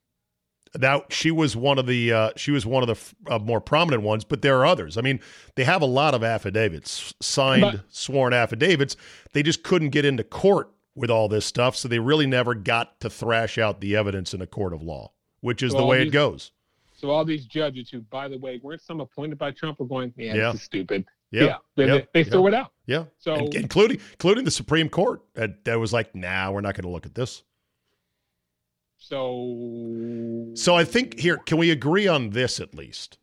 [0.77, 3.61] Now she was one of the uh, she was one of the f- uh, more
[3.61, 4.97] prominent ones, but there are others.
[4.97, 5.19] I mean,
[5.55, 8.95] they have a lot of affidavits, signed, But- sworn affidavits.
[9.33, 12.99] They just couldn't get into court with all this stuff, so they really never got
[13.01, 16.01] to thrash out the evidence in a court of law, which is the Well, way
[16.01, 16.51] it goes.
[16.95, 20.11] So all these judges who, by the way, weren't some appointed by Trump, were going,
[20.17, 20.51] yeah, Yeah.
[20.51, 21.05] this is stupid.
[21.29, 22.71] Yeah, yeah, they, yeah, they, they threw it out.
[22.87, 26.73] Yeah, So And- including including the Supreme Court that, that was like, nah, we're not
[26.73, 27.43] going to look at this.
[28.97, 33.17] so So I think here, can we agree on this at least?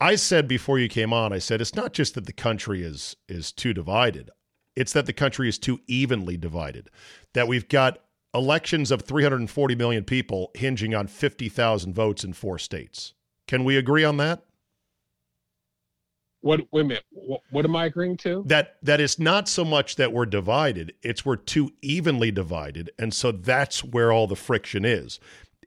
[0.00, 3.16] I said before you came on, I said it's not just that the country is
[3.28, 4.30] is too divided.
[4.76, 6.90] It's that the country is too evenly divided.
[7.32, 7.98] That we've got
[8.34, 13.14] elections of 340 million people hinging on 50,000 votes in four states.
[13.46, 14.44] Can we agree on that?
[16.44, 16.60] what?
[16.72, 17.04] Wait a minute.
[17.10, 18.44] What, what am I agreeing to?
[18.46, 23.14] That that is not so much that we're divided, it's we're too evenly divided, and
[23.14, 25.18] so that's where all the friction is.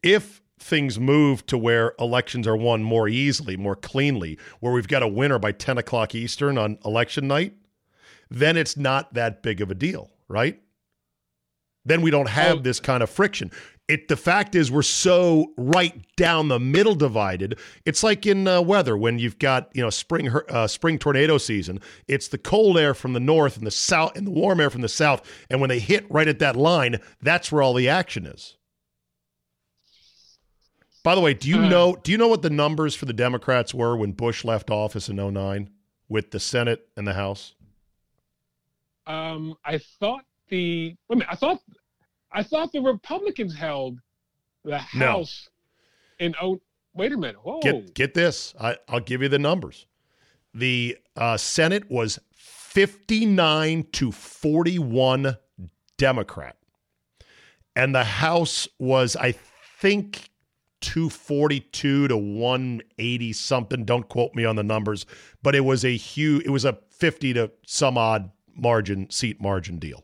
[0.04, 5.04] If things move to where elections are won more easily, more cleanly, where we've got
[5.04, 7.54] a winner by 10 o'clock Eastern on election night,
[8.30, 10.60] then it's not that big of a deal, right?
[11.86, 13.50] Then we don't have this kind of friction.
[13.88, 17.58] It the fact is we're so right down the middle divided.
[17.86, 21.80] It's like in uh, weather when you've got you know spring uh, spring tornado season.
[22.10, 24.82] It's the cold air from the north and the south and the warm air from
[24.82, 28.26] the south, and when they hit right at that line, that's where all the action
[28.26, 28.58] is.
[31.04, 31.70] By the way, do you Uh.
[31.70, 35.08] know do you know what the numbers for the Democrats were when Bush left office
[35.08, 35.70] in 09?
[36.10, 37.54] with the Senate and the House?
[39.08, 41.62] Um, I thought the wait a minute, I thought
[42.32, 44.00] I thought the Republicans held
[44.64, 45.06] the No.
[45.06, 45.50] House
[46.20, 46.60] in oh
[46.94, 47.38] wait a minute.
[47.42, 47.62] Whoa.
[47.62, 48.54] Get get this.
[48.60, 49.88] I, I'll give you the numbers.
[50.54, 52.20] The uh, Senate was
[52.78, 55.38] 59 to 41
[55.98, 56.58] Democrat.
[57.76, 59.34] And the House was, I
[59.80, 60.30] think,
[60.82, 63.86] 242 to 180 something.
[63.86, 65.06] Don't quote me on the numbers,
[65.44, 69.80] but it was a huge, it was a 50 to some odd margin, seat margin
[69.80, 70.04] deal.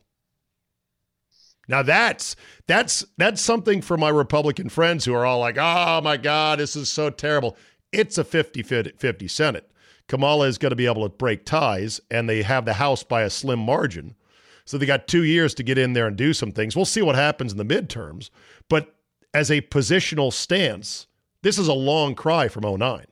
[1.68, 2.36] Now that's
[2.66, 6.76] that's that's something for my Republican friends who are all like, "Oh my god, this
[6.76, 7.56] is so terrible."
[7.92, 9.70] It's a 50-50 Senate.
[10.08, 13.22] Kamala is going to be able to break ties and they have the House by
[13.22, 14.16] a slim margin.
[14.64, 16.74] So they got 2 years to get in there and do some things.
[16.74, 18.30] We'll see what happens in the midterms,
[18.68, 18.96] but
[19.32, 21.06] as a positional stance,
[21.42, 23.06] this is a long cry from 09.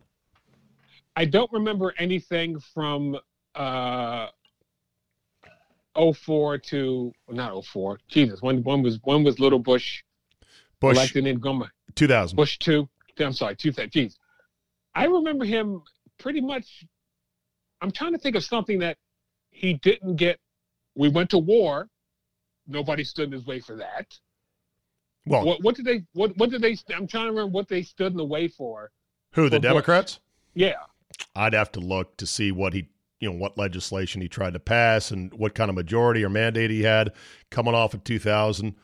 [1.14, 3.18] I don't remember anything from
[3.54, 4.28] uh
[5.96, 7.98] 04 to not 04.
[8.08, 10.02] Jesus, when when was when was Little Bush,
[10.80, 11.68] Bush elected in Goma?
[11.94, 12.36] 2000.
[12.36, 12.88] Bush two.
[13.18, 13.72] I'm sorry, two.
[13.72, 14.16] Jeez,
[14.94, 15.82] I remember him
[16.18, 16.84] pretty much.
[17.80, 18.96] I'm trying to think of something that
[19.50, 20.38] he didn't get.
[20.94, 21.88] We went to war.
[22.66, 24.06] Nobody stood in his way for that.
[25.26, 26.04] Well, What, what did they?
[26.14, 26.76] What, what did they?
[26.94, 28.90] I'm trying to remember what they stood in the way for.
[29.32, 29.68] who the Bush.
[29.68, 30.20] Democrats?
[30.54, 30.74] Yeah,
[31.36, 32.88] I'd have to look to see what he,
[33.22, 36.72] you know, what legislation he tried to pass and what kind of majority or mandate
[36.72, 37.12] he had
[37.50, 38.74] coming off of 2000.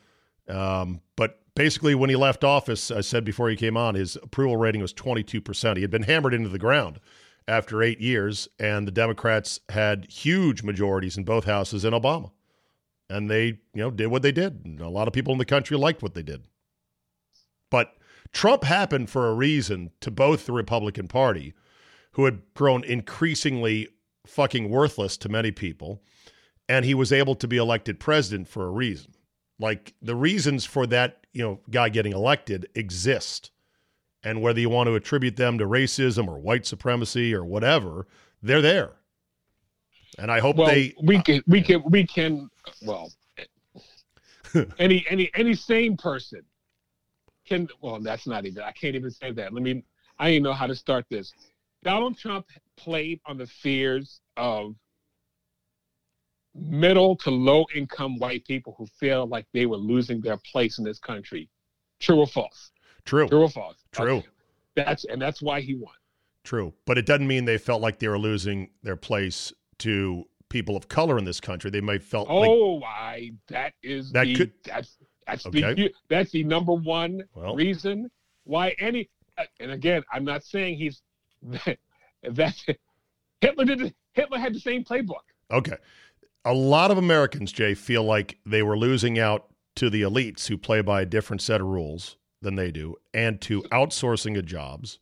[0.48, 4.56] Um, but basically, when he left office, I said before he came on, his approval
[4.56, 5.74] rating was 22%.
[5.74, 7.00] He had been hammered into the ground
[7.48, 12.30] after eight years, and the Democrats had huge majorities in both houses in Obama.
[13.10, 14.64] And they, you know, did what they did.
[14.64, 16.44] And a lot of people in the country liked what they did.
[17.72, 17.96] But
[18.32, 21.54] Trump happened for a reason to both the Republican Party,
[22.12, 23.88] who had grown increasingly
[24.26, 26.02] fucking worthless to many people,
[26.68, 29.12] and he was able to be elected president for a reason.
[29.58, 33.50] Like the reasons for that, you know, guy getting elected exist.
[34.22, 38.06] And whether you want to attribute them to racism or white supremacy or whatever,
[38.42, 38.92] they're there.
[40.18, 42.50] And I hope well, they we can we can we can
[42.82, 43.12] well
[44.78, 46.42] any any any sane person
[47.46, 49.52] can well that's not even I can't even say that.
[49.52, 49.84] Let me
[50.18, 51.32] I didn't know how to start this.
[51.84, 52.46] Donald Trump
[52.82, 54.74] played on the fears of
[56.54, 60.84] middle to low income white people who feel like they were losing their place in
[60.84, 61.48] this country.
[62.00, 62.70] True or false?
[63.04, 63.76] true, True or false?
[63.92, 64.22] True.
[64.76, 65.94] That's and that's why he won.
[66.44, 66.72] true.
[66.86, 70.88] But it doesn't mean they felt like they were losing their place to people of
[70.88, 71.70] color in this country.
[71.70, 75.74] They may felt like Oh, I that is That the could- that's that's Okay.
[75.74, 77.54] the that's the number one Well.
[77.54, 78.10] reason
[78.44, 81.02] why any uh, and again I'm not saying he's
[82.30, 82.54] that,
[83.40, 85.22] Hitler did Hitler had the same playbook.
[85.50, 85.76] Okay.
[86.44, 90.56] A lot of Americans, Jay, feel like they were losing out to the elites who
[90.56, 94.98] play by a different set of rules than they do and to outsourcing of jobs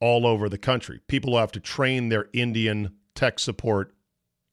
[0.00, 1.00] all over the country.
[1.08, 3.94] People who have to train their Indian tech support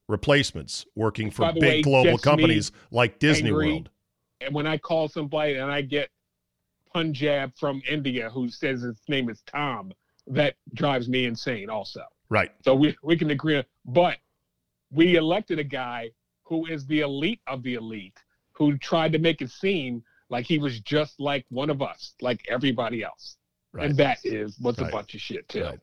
[0.08, 3.72] replacements working for big way, global companies like Disney angry.
[3.74, 3.90] World.
[4.42, 6.10] And when I call somebody and I get
[6.94, 9.94] Punjab from India who says his name is Tom,
[10.32, 12.04] that drives me insane also.
[12.30, 12.52] Right.
[12.64, 14.18] So we we can agree but
[14.92, 16.12] we elected a guy
[16.44, 18.18] who is the elite of the elite
[18.54, 22.44] who tried to make it seem like he was just like one of us, like
[22.50, 23.38] everybody else.
[23.74, 23.90] Right.
[23.90, 24.90] And that is what's Right.
[24.90, 25.64] a bunch of shit too.
[25.64, 25.80] Right.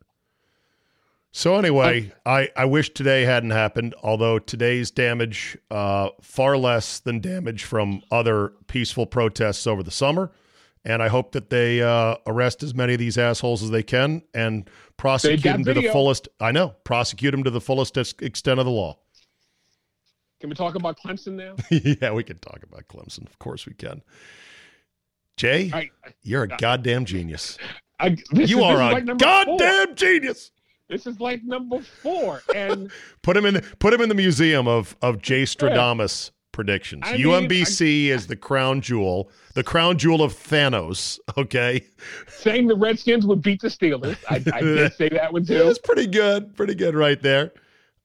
[1.30, 7.20] So anyway, I, I wish today hadn't happened, although today's damage uh, far less than
[7.20, 10.30] damage from other peaceful protests over the summer.
[10.88, 14.22] And I hope that they uh, arrest as many of these assholes as they can
[14.32, 16.28] and prosecute them to the fullest.
[16.40, 18.98] I know, prosecute them to the fullest extent of the law.
[20.40, 21.56] Can we talk about Clemson now?
[22.00, 23.26] yeah, we can talk about Clemson.
[23.26, 24.02] Of course we can.
[25.36, 25.90] Jay, I,
[26.22, 27.58] you're a goddamn genius.
[28.00, 29.58] I, this You is, are a like number four.
[29.58, 30.52] goddamn genius.
[30.88, 32.90] This is like number four, and
[33.22, 33.60] Put him in.
[33.78, 37.04] Put him in the museum of of Jay Stradamus predictions.
[37.06, 41.20] I mean, UMBC is the crown jewel, the crown jewel of Thanos.
[41.38, 41.86] Okay,
[42.26, 44.16] saying the Redskins would beat the Steelers.
[44.28, 45.54] I, I did say that one too.
[45.54, 46.56] that's pretty good.
[46.56, 47.52] Pretty good right there.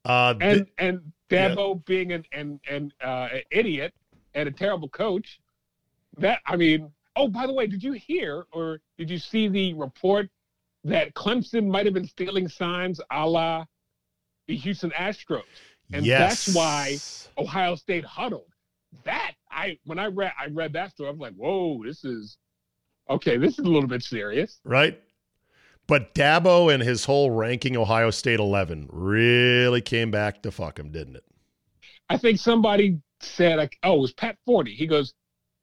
[0.05, 3.91] Uh, th- and and Dabo being an an, an, uh, an idiot
[4.35, 5.39] and a terrible coach.
[6.19, 9.73] That I mean, oh by the way, did you hear or did you see the
[9.73, 10.29] report
[10.83, 13.65] that Clemson might have been stealing signs a la
[14.47, 15.41] the Houston Astros,
[15.91, 16.45] and yes.
[16.45, 16.97] that's why
[17.37, 18.47] Ohio State huddled.
[19.03, 22.37] That I when I read I read that story, I'm like, whoa, this is
[23.09, 23.37] okay.
[23.37, 24.59] This is a little bit serious.
[24.63, 24.99] right?
[25.85, 30.91] But Dabo and his whole ranking Ohio State 11 really came back to fuck him,
[30.91, 31.25] didn't it?
[32.09, 35.13] I think somebody said, like, "Oh, it was Pat Forde." He goes,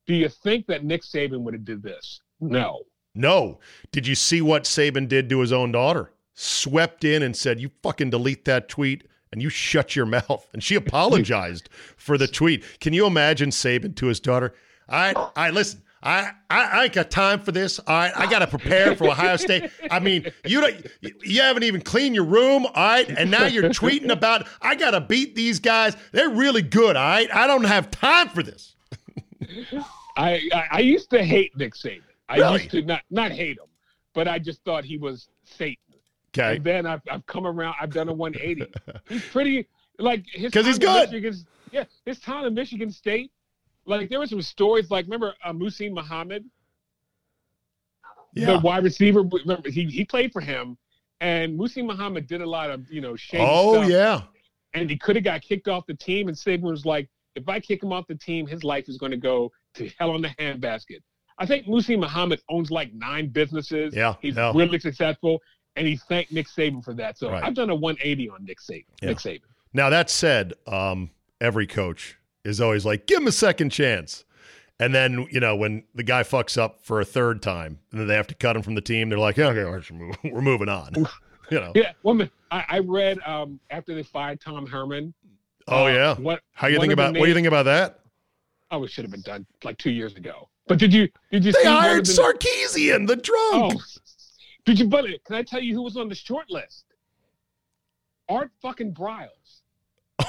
[0.06, 2.82] "Do you think that Nick Saban would have did this?" No.
[3.14, 3.60] No.
[3.92, 6.12] Did you see what Saban did to his own daughter?
[6.34, 10.46] Swept in and said, "You fucking delete that tweet." And you shut your mouth.
[10.52, 12.64] And she apologized for the tweet.
[12.80, 14.54] Can you imagine Saban to his daughter?
[14.88, 15.82] All right, all right, listen.
[16.02, 17.78] I, I, I ain't got time for this.
[17.78, 19.70] All right, I got to prepare for Ohio State.
[19.90, 20.86] I mean, you don't,
[21.22, 22.64] you haven't even cleaned your room.
[22.64, 25.94] All right, and now you're tweeting about I got to beat these guys.
[26.12, 26.96] They're really good.
[26.96, 28.74] All right, I don't have time for this.
[30.16, 32.00] I, I, I used to hate Nick Saban.
[32.30, 32.60] I Really?
[32.62, 33.66] used to not not hate him,
[34.14, 35.76] but I just thought he was Satan.
[36.36, 37.74] Okay, And then I've, I've come around.
[37.80, 38.72] I've done a 180.
[39.08, 39.66] he's pretty
[39.98, 41.10] like his because he's good.
[41.72, 43.32] Yeah, his time in Michigan State.
[43.86, 44.90] Like there were some stories.
[44.90, 46.44] Like remember uh, Muhsin Muhammad,
[48.34, 49.22] the wide receiver.
[49.22, 50.76] Remember he he played for him,
[51.20, 54.20] and Muhsin Muhammad did a lot of you know shady Oh stuff, yeah.
[54.74, 56.28] and he could have got kicked off the team.
[56.28, 59.12] And Saban was like, if I kick him off the team, his life is going
[59.12, 61.00] to go to hell in the handbasket.
[61.38, 63.94] I think Muhsin Muhammad owns like nine businesses.
[63.94, 64.52] Yeah, he's yeah.
[64.54, 65.40] really successful,
[65.76, 67.18] and he thanked Nick Saban for that.
[67.18, 67.42] So Right.
[67.42, 68.84] I've done a 180 on Nick Saban.
[69.00, 69.08] Yeah.
[69.08, 69.42] Nick Saban.
[69.72, 71.10] Now that said, um,
[71.40, 74.24] every coach is always like, give him a second chance.
[74.78, 78.08] And then, you know, when the guy fucks up for a third time and then
[78.08, 79.64] they have to cut him from the team, they're like, okay,
[80.24, 80.94] we're moving on.
[81.50, 81.72] you know.
[81.74, 85.12] Yeah, well, man, I, I read um, after they fired Tom Herman.
[85.68, 86.14] Oh uh, yeah.
[86.16, 86.40] What?
[86.52, 88.00] How you think about what do you think about that?
[88.70, 90.48] Oh, it should have been done like two years ago.
[90.66, 93.74] But did you did you They see hired the- Sarkisian, the drunk.
[93.76, 93.82] Oh,
[94.64, 94.86] did you?
[94.88, 96.84] But can I tell you who was on the short list?
[98.28, 99.62] Art fucking Briles.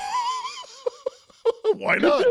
[1.75, 2.23] Why not?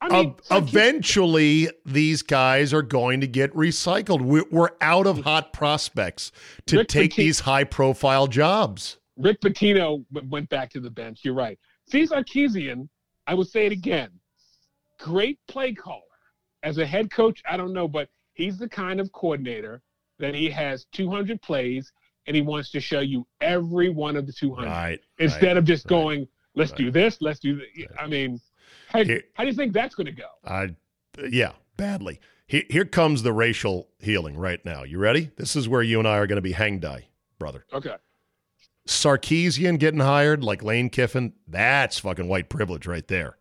[0.00, 4.22] I mean, Sarkisian- eventually, these guys are going to get recycled.
[4.22, 6.30] We're, we're out of hot prospects
[6.66, 8.98] to Rick take Pitino- these high profile jobs.
[9.16, 11.20] Rick Pitino w- went back to the bench.
[11.24, 11.58] You're right.
[11.88, 12.88] Steve Sarkisian,
[13.26, 14.10] I will say it again,
[15.00, 16.02] great play caller.
[16.62, 19.82] As a head coach, I don't know, but he's the kind of coordinator
[20.18, 21.92] that he has 200 plays
[22.26, 25.00] and he wants to show you every one of the 200 Right.
[25.18, 25.56] instead right.
[25.56, 27.88] of just right, going, let's do this, let's do that.
[28.00, 28.40] I mean,
[28.88, 30.28] how, Here- how do you think that's going to go?
[30.44, 30.74] I,
[31.30, 32.20] yeah, badly.
[32.46, 34.82] Here, here comes the racial healing right now.
[34.82, 35.30] You ready?
[35.36, 37.08] This is where you and I are going to be hang die,
[37.38, 37.64] brother.
[37.72, 37.94] Okay.
[38.86, 43.36] Sarkisian getting hired like Lane Kiffin, that's fucking white privilege right there.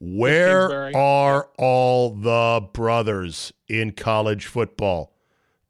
[0.00, 5.12] Where are all the brothers in college football?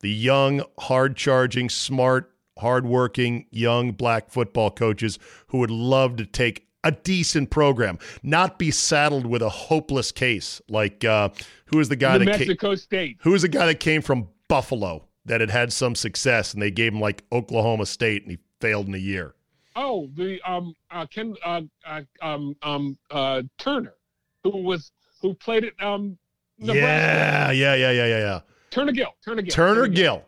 [0.01, 5.19] The young, hard charging, smart, hardworking, young black football coaches
[5.49, 10.61] who would love to take a decent program, not be saddled with a hopeless case
[10.69, 11.29] like uh,
[11.67, 13.17] who is the guy New that came, Mexico State.
[13.21, 16.71] who is the guy that came from Buffalo that had had some success and they
[16.71, 19.35] gave him like Oklahoma State and he failed in a year.
[19.77, 23.95] Oh, the um uh, Ken uh, uh um um uh Turner,
[24.43, 24.91] who was
[25.21, 26.19] who played at um
[26.59, 26.81] Nebraska.
[26.81, 28.41] Yeah, yeah, yeah, yeah, yeah, yeah.
[28.71, 29.15] Turner Gill.
[29.25, 29.51] Turner Gill.
[29.55, 30.25] Turner Gill,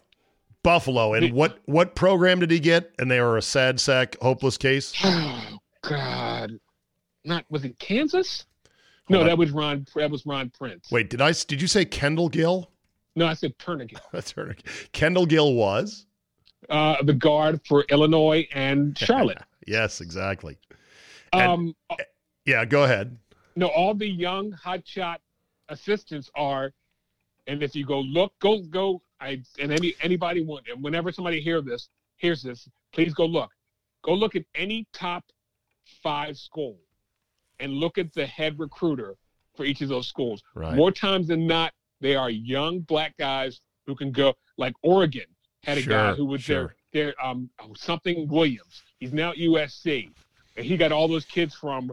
[0.62, 2.92] Buffalo, and what what program did he get?
[2.98, 4.92] And they were a sad sack, hopeless case.
[5.82, 6.58] Oh God,
[7.24, 8.44] not was it Kansas?
[9.08, 9.26] Hold no, on.
[9.26, 9.86] that was Ron.
[9.96, 10.90] That was Ron Prince.
[10.92, 11.32] Wait, did I?
[11.32, 12.70] Did you say Kendall Gill?
[13.16, 14.56] no, I said Turner Gill, Turner.
[14.92, 16.04] Kendall Gill was.
[16.68, 19.38] uh, the guard for Illinois and Charlotte.
[19.66, 20.58] Yes, exactly.
[21.32, 21.76] And- um,
[22.44, 23.16] Yeah, go ahead.
[23.56, 25.16] no, all the young hotshot
[25.70, 26.72] assistants are,
[27.50, 29.02] and if you go look, go go.
[29.20, 33.50] I and any anybody want, and whenever somebody hear this, hears this, please go look.
[34.02, 35.24] Go look at any top
[36.02, 36.78] five school,
[37.58, 39.16] and look at the head recruiter
[39.56, 40.42] for each of those schools.
[40.54, 40.76] Right.
[40.76, 44.34] More times than not, they are young black guys who can go.
[44.56, 45.26] Like Oregon
[45.64, 46.74] had a guy who was sure.
[46.92, 47.14] there.
[47.14, 48.82] There, um, oh, something Williams.
[49.00, 50.08] He's now at USC,
[50.56, 51.90] and he got all those kids from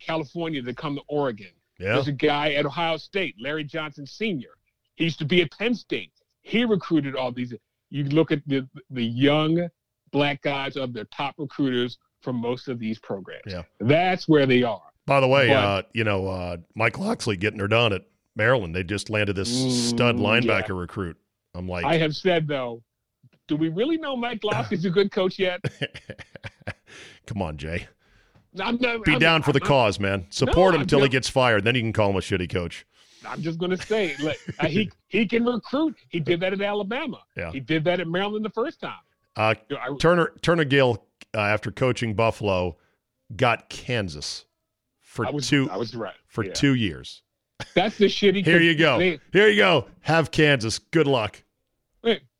[0.00, 1.50] California to come to Oregon.
[1.78, 1.94] Yeah.
[1.94, 4.56] There's a guy at Ohio State, Larry Johnson Sr.
[4.96, 6.12] He used to be at Penn State.
[6.42, 7.54] He recruited all these.
[7.90, 9.68] You look at the the young
[10.10, 13.42] black guys of their top recruiters from most of these programs.
[13.46, 13.62] Yeah.
[13.80, 14.82] That's where they are.
[15.06, 18.02] By the way, But- uh, you know, uh, Mike Locksley getting her done at
[18.34, 18.74] Maryland.
[18.74, 20.74] They just landed this Mm, stud linebacker yeah.
[20.80, 21.16] recruit.
[21.54, 22.82] I'm like, I have said though,
[23.48, 25.60] do we really know Mike Locksley's a good coach yet?
[27.26, 27.86] come on, Jay.
[28.58, 30.26] I'm not, Be I'm- down for the I'm- cause, man.
[30.30, 31.64] Support him I'm until he gets fired.
[31.64, 32.86] Then you can call him a shitty coach.
[33.26, 35.96] I'm just going to say, like, uh, he he can recruit.
[36.08, 37.22] He did that at Alabama.
[37.36, 37.50] Yeah.
[37.52, 38.98] He did that at Maryland the first time.
[39.36, 41.04] Uh, I- Turner Turner Gill,
[41.34, 42.76] uh, after coaching Buffalo,
[43.36, 44.44] got Kansas
[45.00, 46.14] for was two I was right.
[46.28, 46.52] for Yeah.
[46.52, 47.22] two years.
[47.74, 48.44] That's the shitty.
[48.44, 48.98] Here you go.
[48.98, 49.86] They- Here you go.
[50.00, 50.78] Have Kansas.
[50.78, 51.42] Good luck.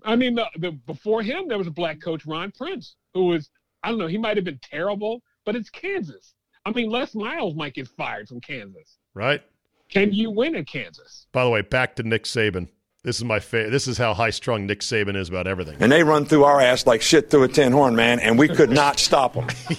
[0.04, 3.50] I mean, the, the, before him, there was a black coach, Ron Prince, who was,
[3.82, 6.34] I don't know, he might have been terrible, but it's Kansas.
[6.64, 8.98] I mean, Les Miles might get fired from Kansas.
[9.14, 9.42] Right.
[9.88, 11.26] Can you win in Kansas?
[11.32, 12.68] By the way, back to Nick Saban.
[13.04, 13.70] This is my favorite.
[13.70, 15.76] This is how high strung Nick Saban is about everything.
[15.80, 18.48] And they run through our ass like shit through a tin horn, man, and we
[18.48, 19.46] could not stop them.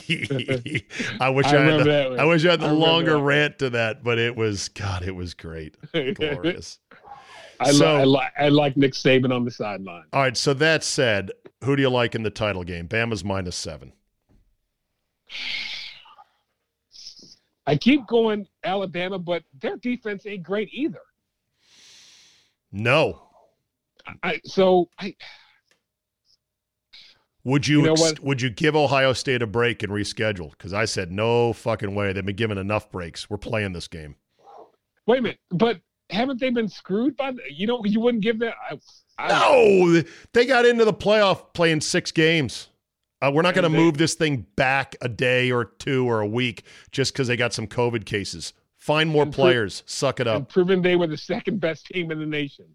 [1.20, 2.16] I wish I, I had the.
[2.20, 5.14] I wish I had the I longer rant to that, but it was God, it
[5.14, 5.76] was great.
[6.16, 6.80] Glorious.
[7.60, 10.06] I, So- li- I, li- I like Nick Saban on the sideline.
[10.14, 11.32] All right, so that said,
[11.66, 12.88] who do you like in the title game?
[12.88, 13.92] Bama's minus seven.
[17.68, 21.02] I keep going Alabama, but their defense ain't great either.
[22.72, 23.22] No.
[24.24, 25.16] I, so I,
[27.44, 30.52] Would you, You know ex- would you give Ohio State a break and reschedule?
[30.52, 32.14] Because I said no fucking way.
[32.14, 33.30] They've been given enough breaks.
[33.30, 34.16] We're playing this game.
[35.06, 37.32] wait a minute, but haven't they been screwed by?
[37.32, 38.54] The, you know, you wouldn't give that.
[38.72, 38.80] I,
[39.20, 42.70] I, No, they got into the playoff playing six games.
[43.22, 46.28] Uh, we're not going to move this thing back a day or two or a
[46.28, 48.54] week just because they got some COVID cases.
[48.78, 49.84] Find more pro- players.
[49.88, 50.50] Suck it up.
[50.50, 52.66] proven they were the second best team in the nation,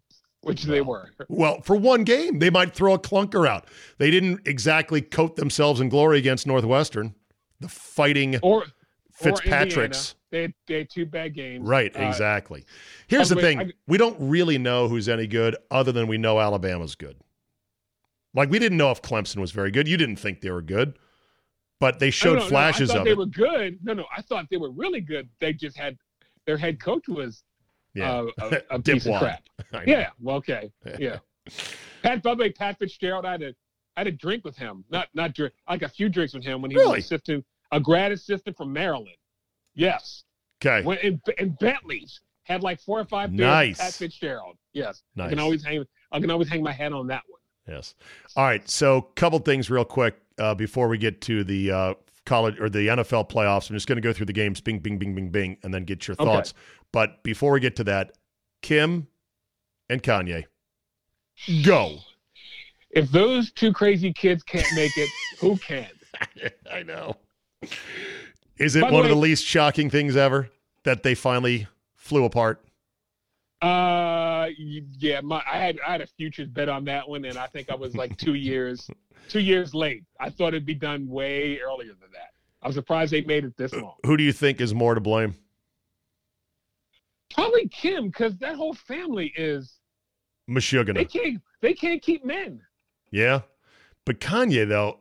[0.40, 1.10] which they were.
[1.28, 3.68] Well, for one game, they might throw a clunker out.
[3.98, 7.14] They didn't exactly coat themselves in glory against Northwestern.
[7.60, 8.64] The fighting Or
[9.12, 10.12] Fitzpatrick's.
[10.12, 11.64] Or They had, they had two bad games.
[11.66, 12.64] Right, Uh, exactly.
[13.06, 15.92] Here's by the the way, thing: I- we don't really know who's any good, other
[15.92, 17.16] than we know Alabama's good.
[18.34, 19.86] Like we didn't know if Clemson was very good.
[19.86, 20.98] You didn't think they were good,
[21.80, 23.18] but they showed no, no, flashes I thought of they it.
[23.18, 23.78] were good.
[23.82, 25.28] No, no, I thought they were really good.
[25.40, 25.96] They just had
[26.46, 27.44] their head coach was
[27.94, 29.42] yeah, uh, a, a piece of crap.
[29.86, 30.10] Yeah.
[30.20, 30.72] Well, okay.
[30.98, 31.18] Yeah.
[32.02, 33.54] Pat, by the way, Pat Fitzgerald, I had a,
[33.96, 34.84] I had a drink with him.
[34.90, 36.96] Not, not drink, like a few drinks with him when he Really?
[36.96, 39.16] was assistant, a grad assistant from Maryland.
[39.74, 40.24] Yes.
[40.64, 40.84] Okay.
[40.84, 43.40] When in, in Bentley's had like four or five beers.
[43.40, 43.78] with Nice.
[43.78, 44.56] Pat Fitzgerald.
[44.72, 45.02] Yes.
[45.16, 45.26] Nice.
[45.26, 45.84] I can always hang.
[46.10, 47.40] I can always hang my hat on that one.
[47.68, 47.94] Yes.
[48.36, 48.68] All right.
[48.68, 51.94] So, couple things real quick uh, before we get to the uh,
[52.26, 53.70] college or the NFL playoffs.
[53.70, 55.84] I'm just going to go through the games, bing, bing, bing, bing, bing, and then
[55.84, 56.24] get your Okay.
[56.24, 56.54] thoughts.
[56.92, 58.12] But before we get to that,
[58.62, 59.06] Kim
[59.88, 60.44] and Kanye,
[61.62, 61.98] go.
[62.90, 65.08] If those two crazy kids can't make it,
[65.40, 65.88] who can?
[66.70, 67.16] I know.
[68.58, 70.50] Is it By one of the least shocking things ever
[70.84, 72.62] that they finally flew apart?
[73.62, 74.48] Uh,
[74.98, 77.70] yeah, my I had I had a futures bet on that one, and I think
[77.70, 78.90] I was like two years,
[79.28, 80.02] two years late.
[80.18, 82.32] I thought it'd be done way earlier than that.
[82.62, 83.94] I'm surprised they made it this long.
[84.04, 85.34] Who do you think is more to blame?
[87.32, 89.78] Probably Kim, because that whole family is
[90.48, 92.60] they can't they can't keep men.
[93.10, 93.42] Yeah.
[94.04, 94.98] But Kanye, though,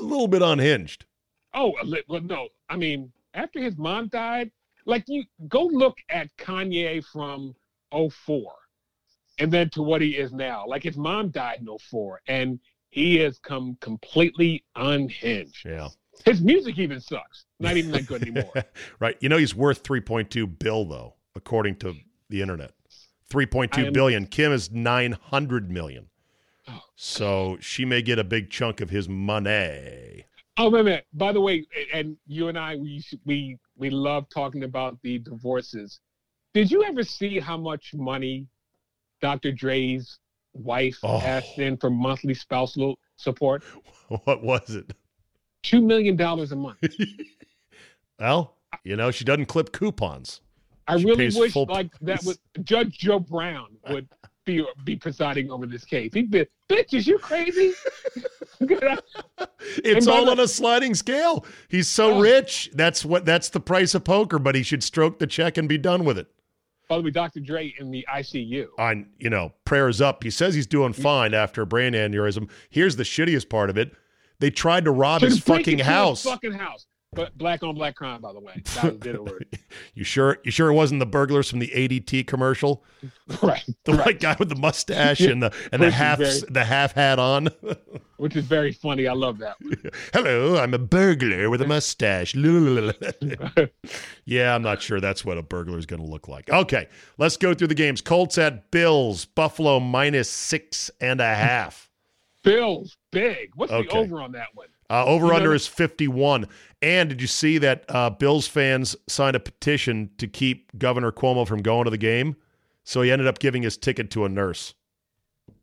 [0.00, 1.04] a little bit unhinged.
[1.52, 4.52] Oh, a li- well, no, I mean after his mom died,
[4.86, 7.54] like you go look at Kanye from
[8.10, 8.52] 04
[9.38, 10.64] and then to what he is now.
[10.66, 12.58] Like his mom died in 04 and
[12.90, 15.64] he has come completely unhinged.
[15.64, 15.88] Yeah.
[16.24, 17.44] His music even sucks.
[17.58, 18.52] Not even that good anymore.
[19.00, 19.16] right.
[19.20, 21.94] You know he's worth 3.2 bill though, according to
[22.28, 22.72] the internet.
[23.28, 24.26] Three point I two am- billion.
[24.26, 26.08] Kim is 900 million.
[26.68, 30.24] Oh, So she may get a big chunk of his money.
[30.56, 31.06] Oh, wait a minute.
[31.12, 35.98] By the way, and you and I, we we we love talking about the divorces.
[36.54, 38.46] Did you ever see how much money
[39.20, 39.50] Dr.
[39.52, 40.18] Dre's
[40.52, 41.18] wife Oh.
[41.20, 43.62] asked in for monthly spousal support?
[44.24, 44.92] What was it?
[45.62, 46.78] Two million dollars a month.
[48.20, 50.40] Well, you know, she doesn't clip coupons.
[50.86, 52.24] I She really wish like that price.
[52.26, 54.06] would Judge Joe Brown would
[54.44, 56.12] be be presiding over this case.
[56.14, 57.72] He'd be, bitches, you crazy?
[58.60, 61.44] It's all the- on a sliding scale.
[61.68, 62.20] He's so Oh.
[62.20, 62.70] rich.
[62.74, 65.78] That's what that's the price of poker, but he should stroke the check and be
[65.78, 66.28] done with it.
[66.88, 67.40] By the way, Dr.
[67.40, 68.66] Dre in the ICU.
[68.78, 70.22] On, you know, prayers up.
[70.22, 72.50] He says he's doing fine after a brain aneurysm.
[72.68, 73.92] Here's the shittiest part of it.
[74.40, 76.22] They tried to rob his fucking his house.
[76.24, 76.86] Fucking house.
[77.14, 78.62] But black on black crime, by the way.
[78.76, 79.46] That was the word.
[79.94, 82.84] You sure you sure it wasn't the burglars from the ADT commercial?
[83.42, 83.62] right.
[83.84, 84.06] The right.
[84.06, 87.48] white guy with the mustache and the and the half very- the half hat on.
[88.16, 89.06] Which is very funny.
[89.08, 89.76] I love that one.
[90.12, 92.34] Hello, I'm a burglar with a mustache.
[94.24, 96.48] yeah, I'm not sure that's what a burglar is going to look like.
[96.50, 96.88] Okay,
[97.18, 98.00] let's go through the games.
[98.00, 99.24] Colts at Bills.
[99.24, 101.90] Buffalo minus six and a half.
[102.42, 103.50] Bills, big.
[103.54, 103.88] What's Okay.
[103.88, 104.68] the over on that one?
[104.90, 106.46] Uh, over You know under that- is 51.
[106.82, 111.46] And did you see that uh, Bills fans signed a petition to keep Governor Cuomo
[111.48, 112.36] from going to the game?
[112.84, 114.74] So he ended up giving his ticket to a nurse.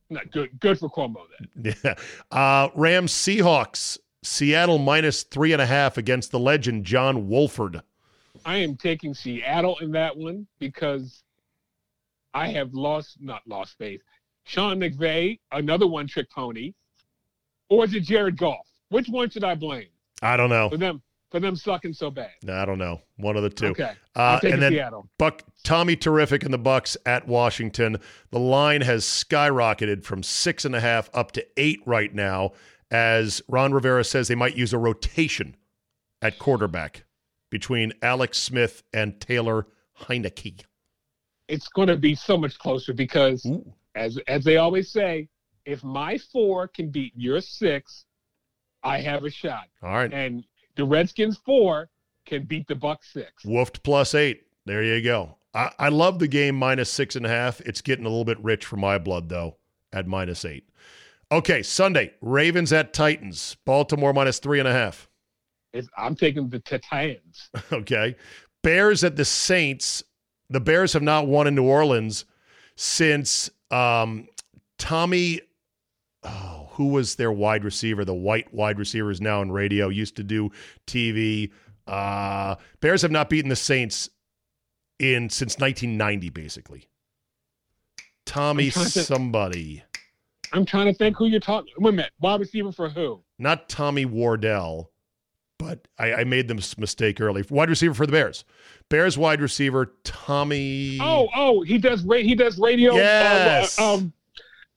[0.09, 0.59] Not good.
[0.59, 1.21] Good for Cuomo
[1.55, 1.75] then.
[1.83, 1.95] Yeah.
[2.31, 3.97] Uh, Rams Seahawks.
[4.23, 7.81] Seattle minus three and a half against the legend John Wolford.
[8.45, 11.23] I am taking Seattle in that one because
[12.33, 14.01] I have lost, not lost faith,
[14.45, 16.73] Sean McVay, another one trick pony,
[17.69, 18.67] or is it Jared Goff?
[18.91, 19.87] Which one should I blame
[20.21, 20.69] I don't know.
[20.69, 22.31] for them for them sucking so bad?
[22.43, 23.01] No, I don't know.
[23.15, 23.67] One of the two.
[23.67, 25.09] Okay, Uh, I'll take and then Seattle.
[25.17, 27.97] Buck Tommy Terrific in the Bucks at Washington.
[28.31, 32.51] The line has skyrocketed from six and a half up to eight right now,
[32.91, 35.55] as Ron Rivera says they might use a rotation
[36.21, 37.05] at quarterback
[37.49, 39.67] between Alex Smith and Taylor
[40.01, 40.63] Heinicke.
[41.47, 43.73] It's going to be so much closer because, Ooh.
[43.95, 45.29] as as they always say,
[45.65, 48.05] if my four can beat your six,
[48.83, 49.65] I have a shot.
[49.83, 50.11] All right.
[50.11, 50.43] And
[50.75, 51.89] the Redskins four
[52.25, 53.43] can beat the Bucks six.
[53.45, 54.43] Woofed plus eight.
[54.65, 55.37] There you go.
[55.53, 57.61] I, I love the game minus six and a half.
[57.61, 59.57] It's getting a little bit rich for my blood, though,
[59.91, 60.69] at minus eight.
[61.31, 63.55] Okay, Sunday, Ravens at Titans.
[63.65, 65.09] Baltimore minus three and a half.
[65.73, 67.49] It's, I'm taking the Titans.
[67.71, 68.15] Okay.
[68.63, 70.03] Bears at the Saints.
[70.49, 72.25] The Bears have not won in New Orleans
[72.75, 74.27] since um,
[74.77, 75.41] Tommy,
[76.23, 78.03] oh, who was their wide receiver?
[78.03, 80.49] The white wide receiver is now in radio, used to do
[80.87, 81.51] TV.
[81.85, 84.09] Uh, Bears have not beaten the Saints
[84.97, 86.89] in since 1990, basically.
[88.25, 89.83] Tommy I'm to- somebody,
[90.53, 91.71] I'm trying to think who you're talking.
[91.77, 93.21] Wait a minute, wide receiver for who?
[93.37, 94.89] not Tommy Wardell,
[95.59, 97.43] but I, I made this mistake early.
[97.47, 98.43] Wide receiver for the Bears.
[98.89, 100.97] Bears wide receiver Tommy.
[100.99, 102.03] Oh, oh, he does.
[102.03, 102.93] Ra- he does radio.
[102.93, 103.79] uh, Yes.
[103.79, 104.13] Uh, um.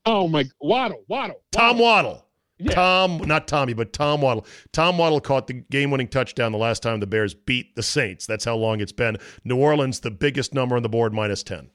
[0.06, 1.42] Oh my, Waddle, Waddle.
[1.52, 2.24] Tom Waddle.
[2.58, 2.72] Yeah.
[2.72, 4.46] Tom, not Tommy, but Tom Waddle.
[4.72, 8.26] Tom Waddle caught the game winning touchdown the last time the Bears beat the Saints.
[8.26, 9.16] That's how long it's been.
[9.42, 11.68] New Orleans, the biggest number on the board, minus 10.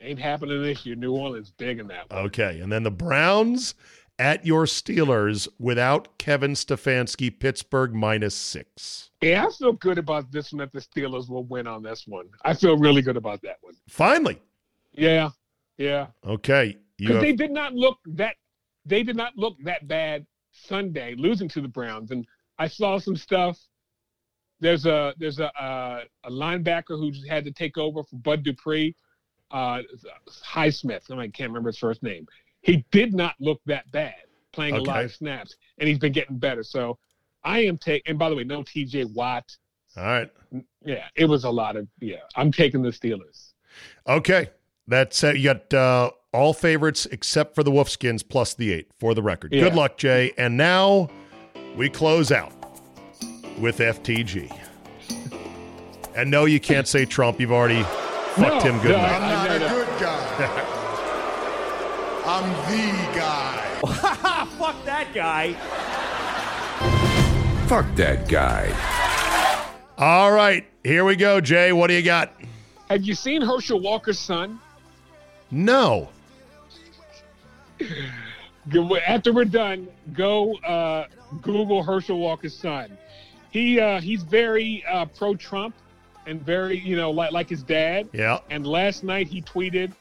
[0.00, 0.94] Ain't happening this year.
[0.94, 2.26] New Orleans big in that one.
[2.26, 2.60] Okay.
[2.60, 3.74] And then the Browns
[4.18, 9.10] at your Steelers without Kevin Stefanski, Pittsburgh, minus six.
[9.20, 10.58] Yeah, I feel good about this one.
[10.60, 12.28] That the Steelers will win on this one.
[12.44, 13.74] I feel really good about that one.
[13.88, 14.40] Finally.
[14.92, 15.30] Yeah,
[15.76, 16.08] yeah.
[16.26, 16.78] Okay.
[17.08, 18.36] Because they did not look that.
[18.86, 22.10] They did not look that bad Sunday, losing to the Browns.
[22.10, 22.26] And
[22.58, 23.58] I saw some stuff.
[24.60, 28.94] There's a there's a uh, a linebacker who had to take over for Bud Dupree,
[29.50, 29.80] uh,
[30.44, 31.10] Highsmith.
[31.10, 32.26] I can't remember his first name.
[32.62, 34.14] He did not look that bad
[34.52, 36.62] playing a lot of snaps, and he's been getting better.
[36.62, 36.98] So
[37.44, 38.10] I am taking.
[38.10, 39.04] And by the way, no T.J.
[39.04, 39.56] Watt.
[39.96, 40.30] all right.
[40.84, 41.88] Yeah, it was a lot of.
[42.00, 43.52] Yeah, I'm taking the Steelers.
[44.06, 44.50] Okay.
[44.86, 49.14] That's uh, you got uh, all favorites except for the Wolfskins plus the eight for
[49.14, 49.52] the record.
[49.52, 49.64] Yeah.
[49.64, 50.32] Good luck, Jay.
[50.38, 51.08] And now
[51.76, 52.52] we close out
[53.58, 54.56] with FTG.
[56.16, 57.40] And no, you can't say Trump.
[57.40, 58.90] You've already fucked No, him good.
[58.92, 58.96] no.
[58.98, 60.76] I'm not know a good guy.
[62.26, 63.56] I'm the guy.
[64.58, 65.52] Fuck that guy.
[67.66, 68.74] Fuck that guy.
[69.96, 71.72] All right, here we go, Jay.
[71.72, 72.32] What do you got?
[72.88, 74.58] Have you seen Herschel Walker's son?
[75.50, 76.08] No.
[79.06, 81.06] After we're done, go uh,
[81.42, 82.96] Google Herschel Walker's son.
[83.50, 85.74] He uh, he's very uh, pro-Trump
[86.26, 88.08] and very you know like like his dad.
[88.12, 88.38] Yeah.
[88.50, 89.92] And last night he tweeted,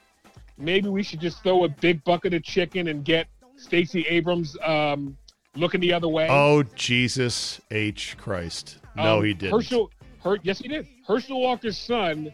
[0.57, 5.17] maybe we should just throw a big bucket of chicken and get Stacey Abrams um,
[5.55, 6.27] looking the other way.
[6.30, 8.77] Oh Jesus H Christ!
[8.95, 9.53] No, Um, he didn't.
[9.53, 9.89] Herschel,
[10.23, 10.88] Her, yes, he did.
[11.07, 12.32] Herschel Walker's son.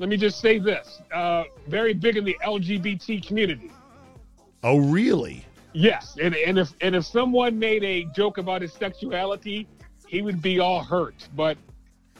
[0.00, 3.70] Let me just say this: uh, very big in the LGBT community.
[4.64, 5.44] Oh really?
[5.74, 9.68] Yes, and and if and if someone made a joke about his sexuality,
[10.08, 11.28] he would be all hurt.
[11.36, 11.58] But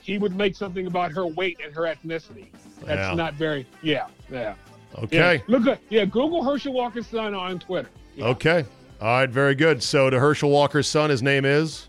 [0.02, 2.48] he would make something about her weight and her ethnicity.
[2.84, 3.14] That's Yeah.
[3.14, 3.66] not very.
[3.82, 4.54] Yeah, yeah.
[4.98, 5.36] Okay.
[5.36, 5.42] Yeah.
[5.46, 6.04] Look, at, yeah.
[6.04, 7.88] Google Herschel Walker's son on Twitter.
[8.14, 8.26] Yeah.
[8.26, 8.64] Okay.
[9.00, 9.30] All right.
[9.30, 9.82] Very good.
[9.82, 11.88] So to Herschel Walker's son, his name is.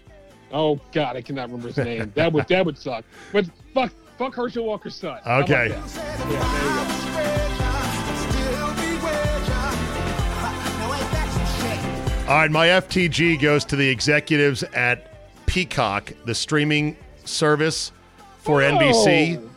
[0.53, 2.11] Oh God, I cannot remember his name.
[2.15, 3.03] that would that would suck.
[3.33, 5.19] But fuck, fuck Herschel Walker's son.
[5.25, 5.69] Okay.
[5.69, 5.77] that?
[5.89, 7.11] Yeah, there you go.
[12.31, 15.11] All right, my FTG goes to the executives at
[15.47, 16.95] Peacock, the streaming
[17.25, 17.91] service
[18.37, 19.49] for NBC.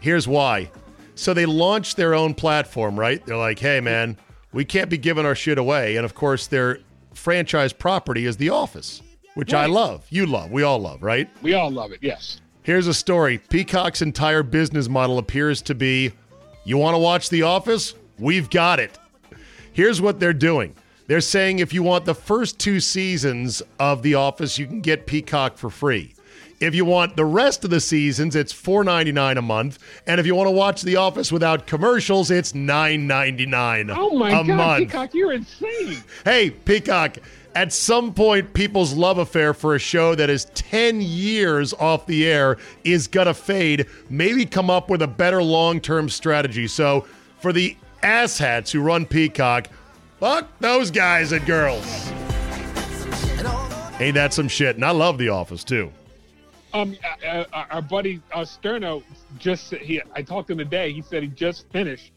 [0.00, 0.70] Here's why.
[1.14, 3.24] So they launched their own platform, right?
[3.24, 4.18] They're like, hey, man,
[4.52, 5.96] we can't be giving our shit away.
[5.96, 6.78] And of course, their
[7.14, 9.02] franchise property is The Office,
[9.34, 10.06] which I love.
[10.10, 10.50] You love.
[10.52, 11.28] We all love, right?
[11.42, 11.98] We all love it.
[12.02, 12.39] Yes.
[12.62, 16.12] Here's a story Peacock's entire business model appears to be
[16.64, 17.94] you want to watch The Office?
[18.18, 18.98] We've got it.
[19.72, 20.74] Here's what they're doing
[21.06, 25.06] they're saying if you want the first two seasons of The Office, you can get
[25.06, 26.14] Peacock for free.
[26.60, 29.78] If you want the rest of the seasons, it's $4.99 a month.
[30.06, 34.44] And if you want to watch The Office without commercials, it's $9.99 Oh my a
[34.44, 34.78] God, month.
[34.88, 36.04] Peacock, you're insane.
[36.22, 37.16] Hey, Peacock,
[37.54, 42.26] at some point, people's love affair for a show that is 10 years off the
[42.26, 43.86] air is going to fade.
[44.08, 46.66] Maybe come up with a better long term strategy.
[46.66, 47.06] So,
[47.38, 49.68] for the asshats who run Peacock.
[50.18, 52.10] Fuck those guys and girls.
[54.00, 54.76] Ain't that some shit?
[54.76, 55.92] And I love The Office too.
[56.72, 59.02] Um, uh, uh, our buddy uh, Sterno
[59.38, 60.00] just he.
[60.14, 60.92] I talked to him today.
[60.92, 62.12] He said he just finished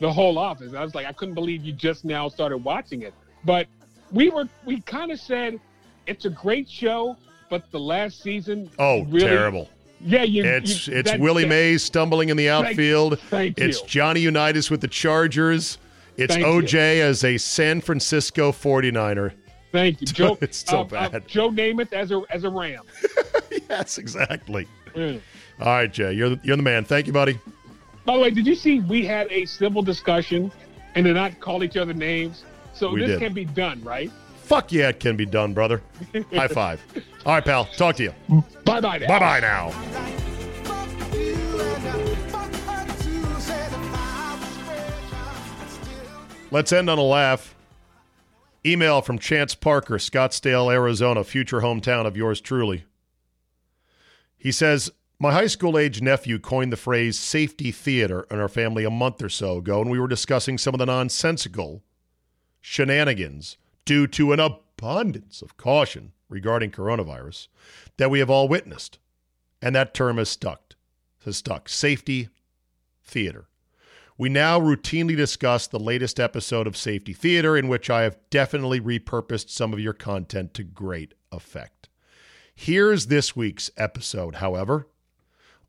[0.00, 0.72] the whole Office.
[0.72, 3.12] I was like, I couldn't believe you just now started watching it.
[3.44, 3.66] But
[4.12, 5.60] we were we kind of said
[6.06, 7.16] it's a great show,
[7.50, 8.70] but the last season.
[8.78, 9.68] Oh, really, terrible.
[10.00, 10.44] Yeah, you.
[10.44, 13.18] It's you, it's that- Willie that- Mays stumbling in the outfield.
[13.18, 13.86] thank it's you.
[13.86, 15.78] Johnny Unitas with the Chargers.
[16.16, 19.32] It's Thank OJ as a San Francisco 49er.
[19.70, 20.38] Thank you, Joe.
[20.40, 21.28] It's so uh, uh, bad.
[21.28, 22.84] Joe Namath as a as a Ram.
[23.68, 24.66] yes, exactly.
[24.94, 25.18] Yeah.
[25.60, 26.84] All right, Jay, you're the, you're the man.
[26.84, 27.38] Thank you, buddy.
[28.04, 30.52] By the way, did you see we had a civil discussion
[30.94, 32.44] and did not call each other names?
[32.76, 33.20] So We this did.
[33.20, 34.10] can be done, right?
[34.42, 35.82] Fuck yeah, it can be done, brother.
[36.32, 36.80] High five.
[37.24, 37.64] All right, pal.
[37.76, 38.14] Talk to you.
[38.64, 38.98] Bye bye.
[39.00, 39.72] Bye bye now.
[46.50, 47.54] Let's end on a laugh.
[48.64, 52.84] Email from Chance Parker, Scottsdale, Arizona, future hometown of yours truly.
[54.36, 58.84] He says, My high school age nephew coined the phrase safety theater in our family
[58.84, 61.82] a month or so ago, and we were discussing some of the nonsensical
[62.68, 67.46] shenanigans due to an abundance of caution regarding coronavirus
[67.96, 68.98] that we have all witnessed.
[69.62, 70.74] And that term has stuck.
[71.24, 71.68] Has stuck.
[71.68, 72.28] Safety
[73.04, 73.46] theater.
[74.18, 78.80] We now routinely discuss the latest episode of Safety Theater, in which I have definitely
[78.80, 81.88] repurposed some of your content to great effect.
[82.52, 84.88] Here's this week's episode, however.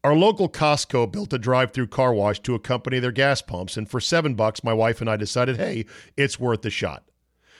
[0.04, 4.00] Our local Costco built a drive-through car wash to accompany their gas pumps, and for
[4.00, 5.86] seven bucks, my wife and I decided, hey,
[6.16, 7.04] it's worth a shot.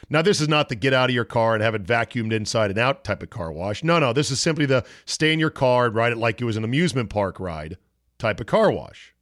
[0.10, 2.70] Now, this is not the get out of your car and have it vacuumed inside
[2.70, 3.84] and out type of car wash.
[3.84, 6.46] No, no, this is simply the stay in your car and ride it like it
[6.46, 7.78] was an amusement park ride
[8.20, 9.14] type of car wash.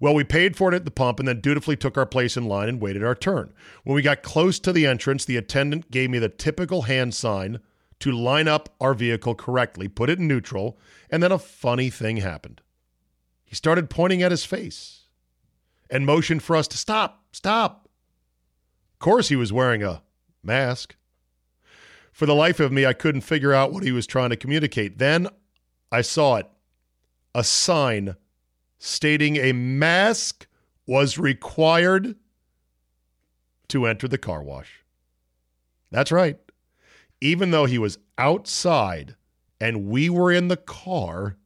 [0.00, 2.46] Well, we paid for it at the pump and then dutifully took our place in
[2.46, 3.52] line and waited our turn.
[3.84, 7.60] When we got close to the entrance, the attendant gave me the typical hand sign
[8.00, 10.78] to line up our vehicle correctly, put it in neutral,
[11.10, 12.60] and then a funny thing happened.
[13.44, 15.04] He started pointing at his face
[15.90, 17.88] and motioned for us to stop, stop.
[18.94, 20.02] Of course, he was wearing a
[20.42, 20.96] mask.
[22.12, 24.98] For the life of me, I couldn't figure out what he was trying to communicate.
[24.98, 25.28] Then
[25.90, 26.46] I saw it
[27.34, 28.16] a sign
[28.78, 30.46] stating a mask
[30.86, 32.16] was required
[33.68, 34.84] to enter the car wash.
[35.90, 36.38] That's right.
[37.20, 39.16] Even though he was outside
[39.60, 41.36] and we were in the car,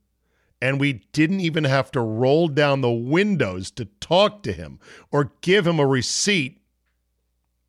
[0.63, 4.79] and we didn't even have to roll down the windows to talk to him
[5.11, 6.61] or give him a receipt,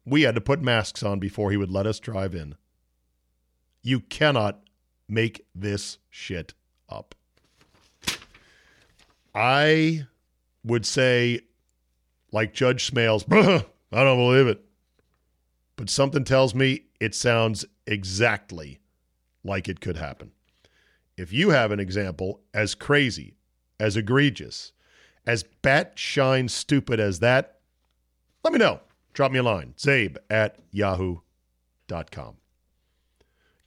[0.05, 2.55] we had to put masks on before he would let us drive in.
[3.81, 4.59] You cannot
[5.09, 6.53] make this shit
[6.87, 7.15] up.
[9.33, 10.05] I
[10.63, 11.39] would say,
[12.31, 13.25] like Judge Smails,
[13.91, 14.63] I don't believe it.
[15.77, 18.79] But something tells me it sounds exactly
[19.43, 20.31] like it could happen.
[21.17, 23.35] If you have an example as crazy,
[23.77, 24.71] as egregious,
[25.27, 27.59] as bat shine stupid as that,
[28.41, 28.79] let me know.
[29.11, 32.37] Drop me a line, zabe at yahoo.com.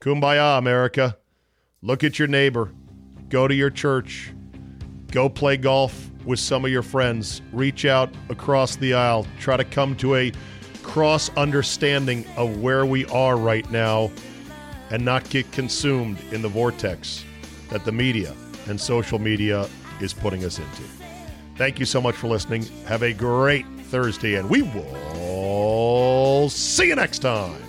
[0.00, 1.18] Kumbaya, America.
[1.82, 2.72] Look at your neighbor.
[3.28, 4.32] Go to your church.
[5.10, 7.42] Go play golf with some of your friends.
[7.52, 9.26] Reach out across the aisle.
[9.38, 10.32] Try to come to a
[10.86, 14.10] cross understanding of where we are right now
[14.90, 17.24] and not get consumed in the vortex
[17.70, 18.32] that the media
[18.68, 19.68] and social media
[20.00, 20.82] is putting us into.
[21.56, 22.64] Thank you so much for listening.
[22.86, 27.65] Have a great Thursday, and we will see you next time.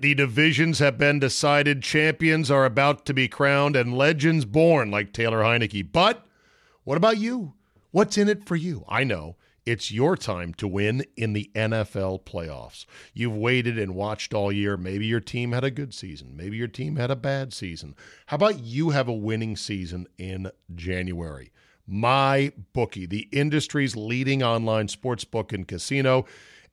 [0.00, 1.82] The divisions have been decided.
[1.82, 5.92] Champions are about to be crowned and legends born, like Taylor Heinicke.
[5.92, 6.26] But
[6.84, 7.54] what about you?
[7.90, 8.84] What's in it for you?
[8.88, 12.86] I know it's your time to win in the NFL playoffs.
[13.12, 14.76] You've waited and watched all year.
[14.76, 16.36] Maybe your team had a good season.
[16.36, 17.94] Maybe your team had a bad season.
[18.26, 21.52] How about you have a winning season in January?
[21.86, 26.24] My bookie, the industry's leading online sports book and casino,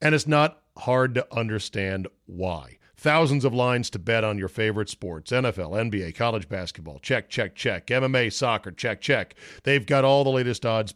[0.01, 2.77] and it's not hard to understand why.
[3.05, 7.53] Thousands of lines to bet on your favorite sports NFL, NBA, college basketball, check, check,
[7.53, 7.85] check.
[7.85, 9.35] MMA, soccer, check, check.
[9.61, 10.95] They've got all the latest odds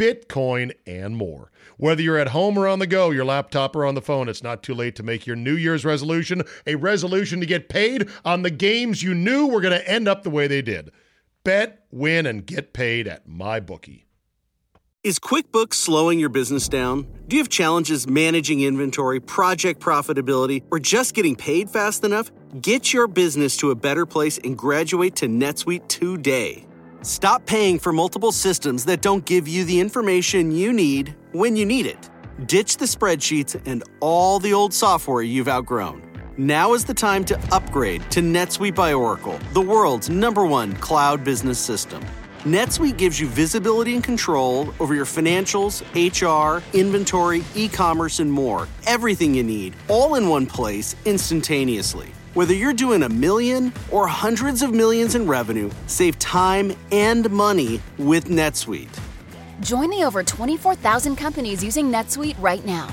[0.00, 1.50] Bitcoin, and more.
[1.76, 4.42] Whether you're at home or on the go, your laptop or on the phone, it's
[4.42, 8.40] not too late to make your New Year's resolution a resolution to get paid on
[8.40, 10.90] the games you knew were going to end up the way they did.
[11.44, 14.04] Bet, win, and get paid at MyBookie.
[15.04, 17.06] Is QuickBooks slowing your business down?
[17.28, 22.30] Do you have challenges managing inventory, project profitability, or just getting paid fast enough?
[22.62, 26.66] Get your business to a better place and graduate to NetSuite today.
[27.02, 31.64] Stop paying for multiple systems that don't give you the information you need when you
[31.64, 32.10] need it.
[32.44, 36.02] Ditch the spreadsheets and all the old software you've outgrown.
[36.36, 41.24] Now is the time to upgrade to NetSuite by Oracle, the world's number one cloud
[41.24, 42.04] business system.
[42.40, 48.68] NetSuite gives you visibility and control over your financials, HR, inventory, e commerce, and more.
[48.86, 52.12] Everything you need, all in one place, instantaneously.
[52.34, 57.80] Whether you're doing a million or hundreds of millions in revenue, save time and money
[57.98, 59.00] with NetSuite.
[59.60, 62.88] Join the over 24,000 companies using NetSuite right now.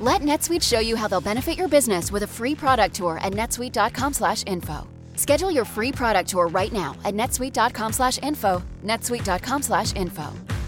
[0.00, 3.32] Let NetSuite show you how they'll benefit your business with a free product tour at
[3.32, 4.88] netsuite.com/info.
[5.14, 8.62] Schedule your free product tour right now at netsuite.com/info.
[8.84, 10.61] netsuite.com/info.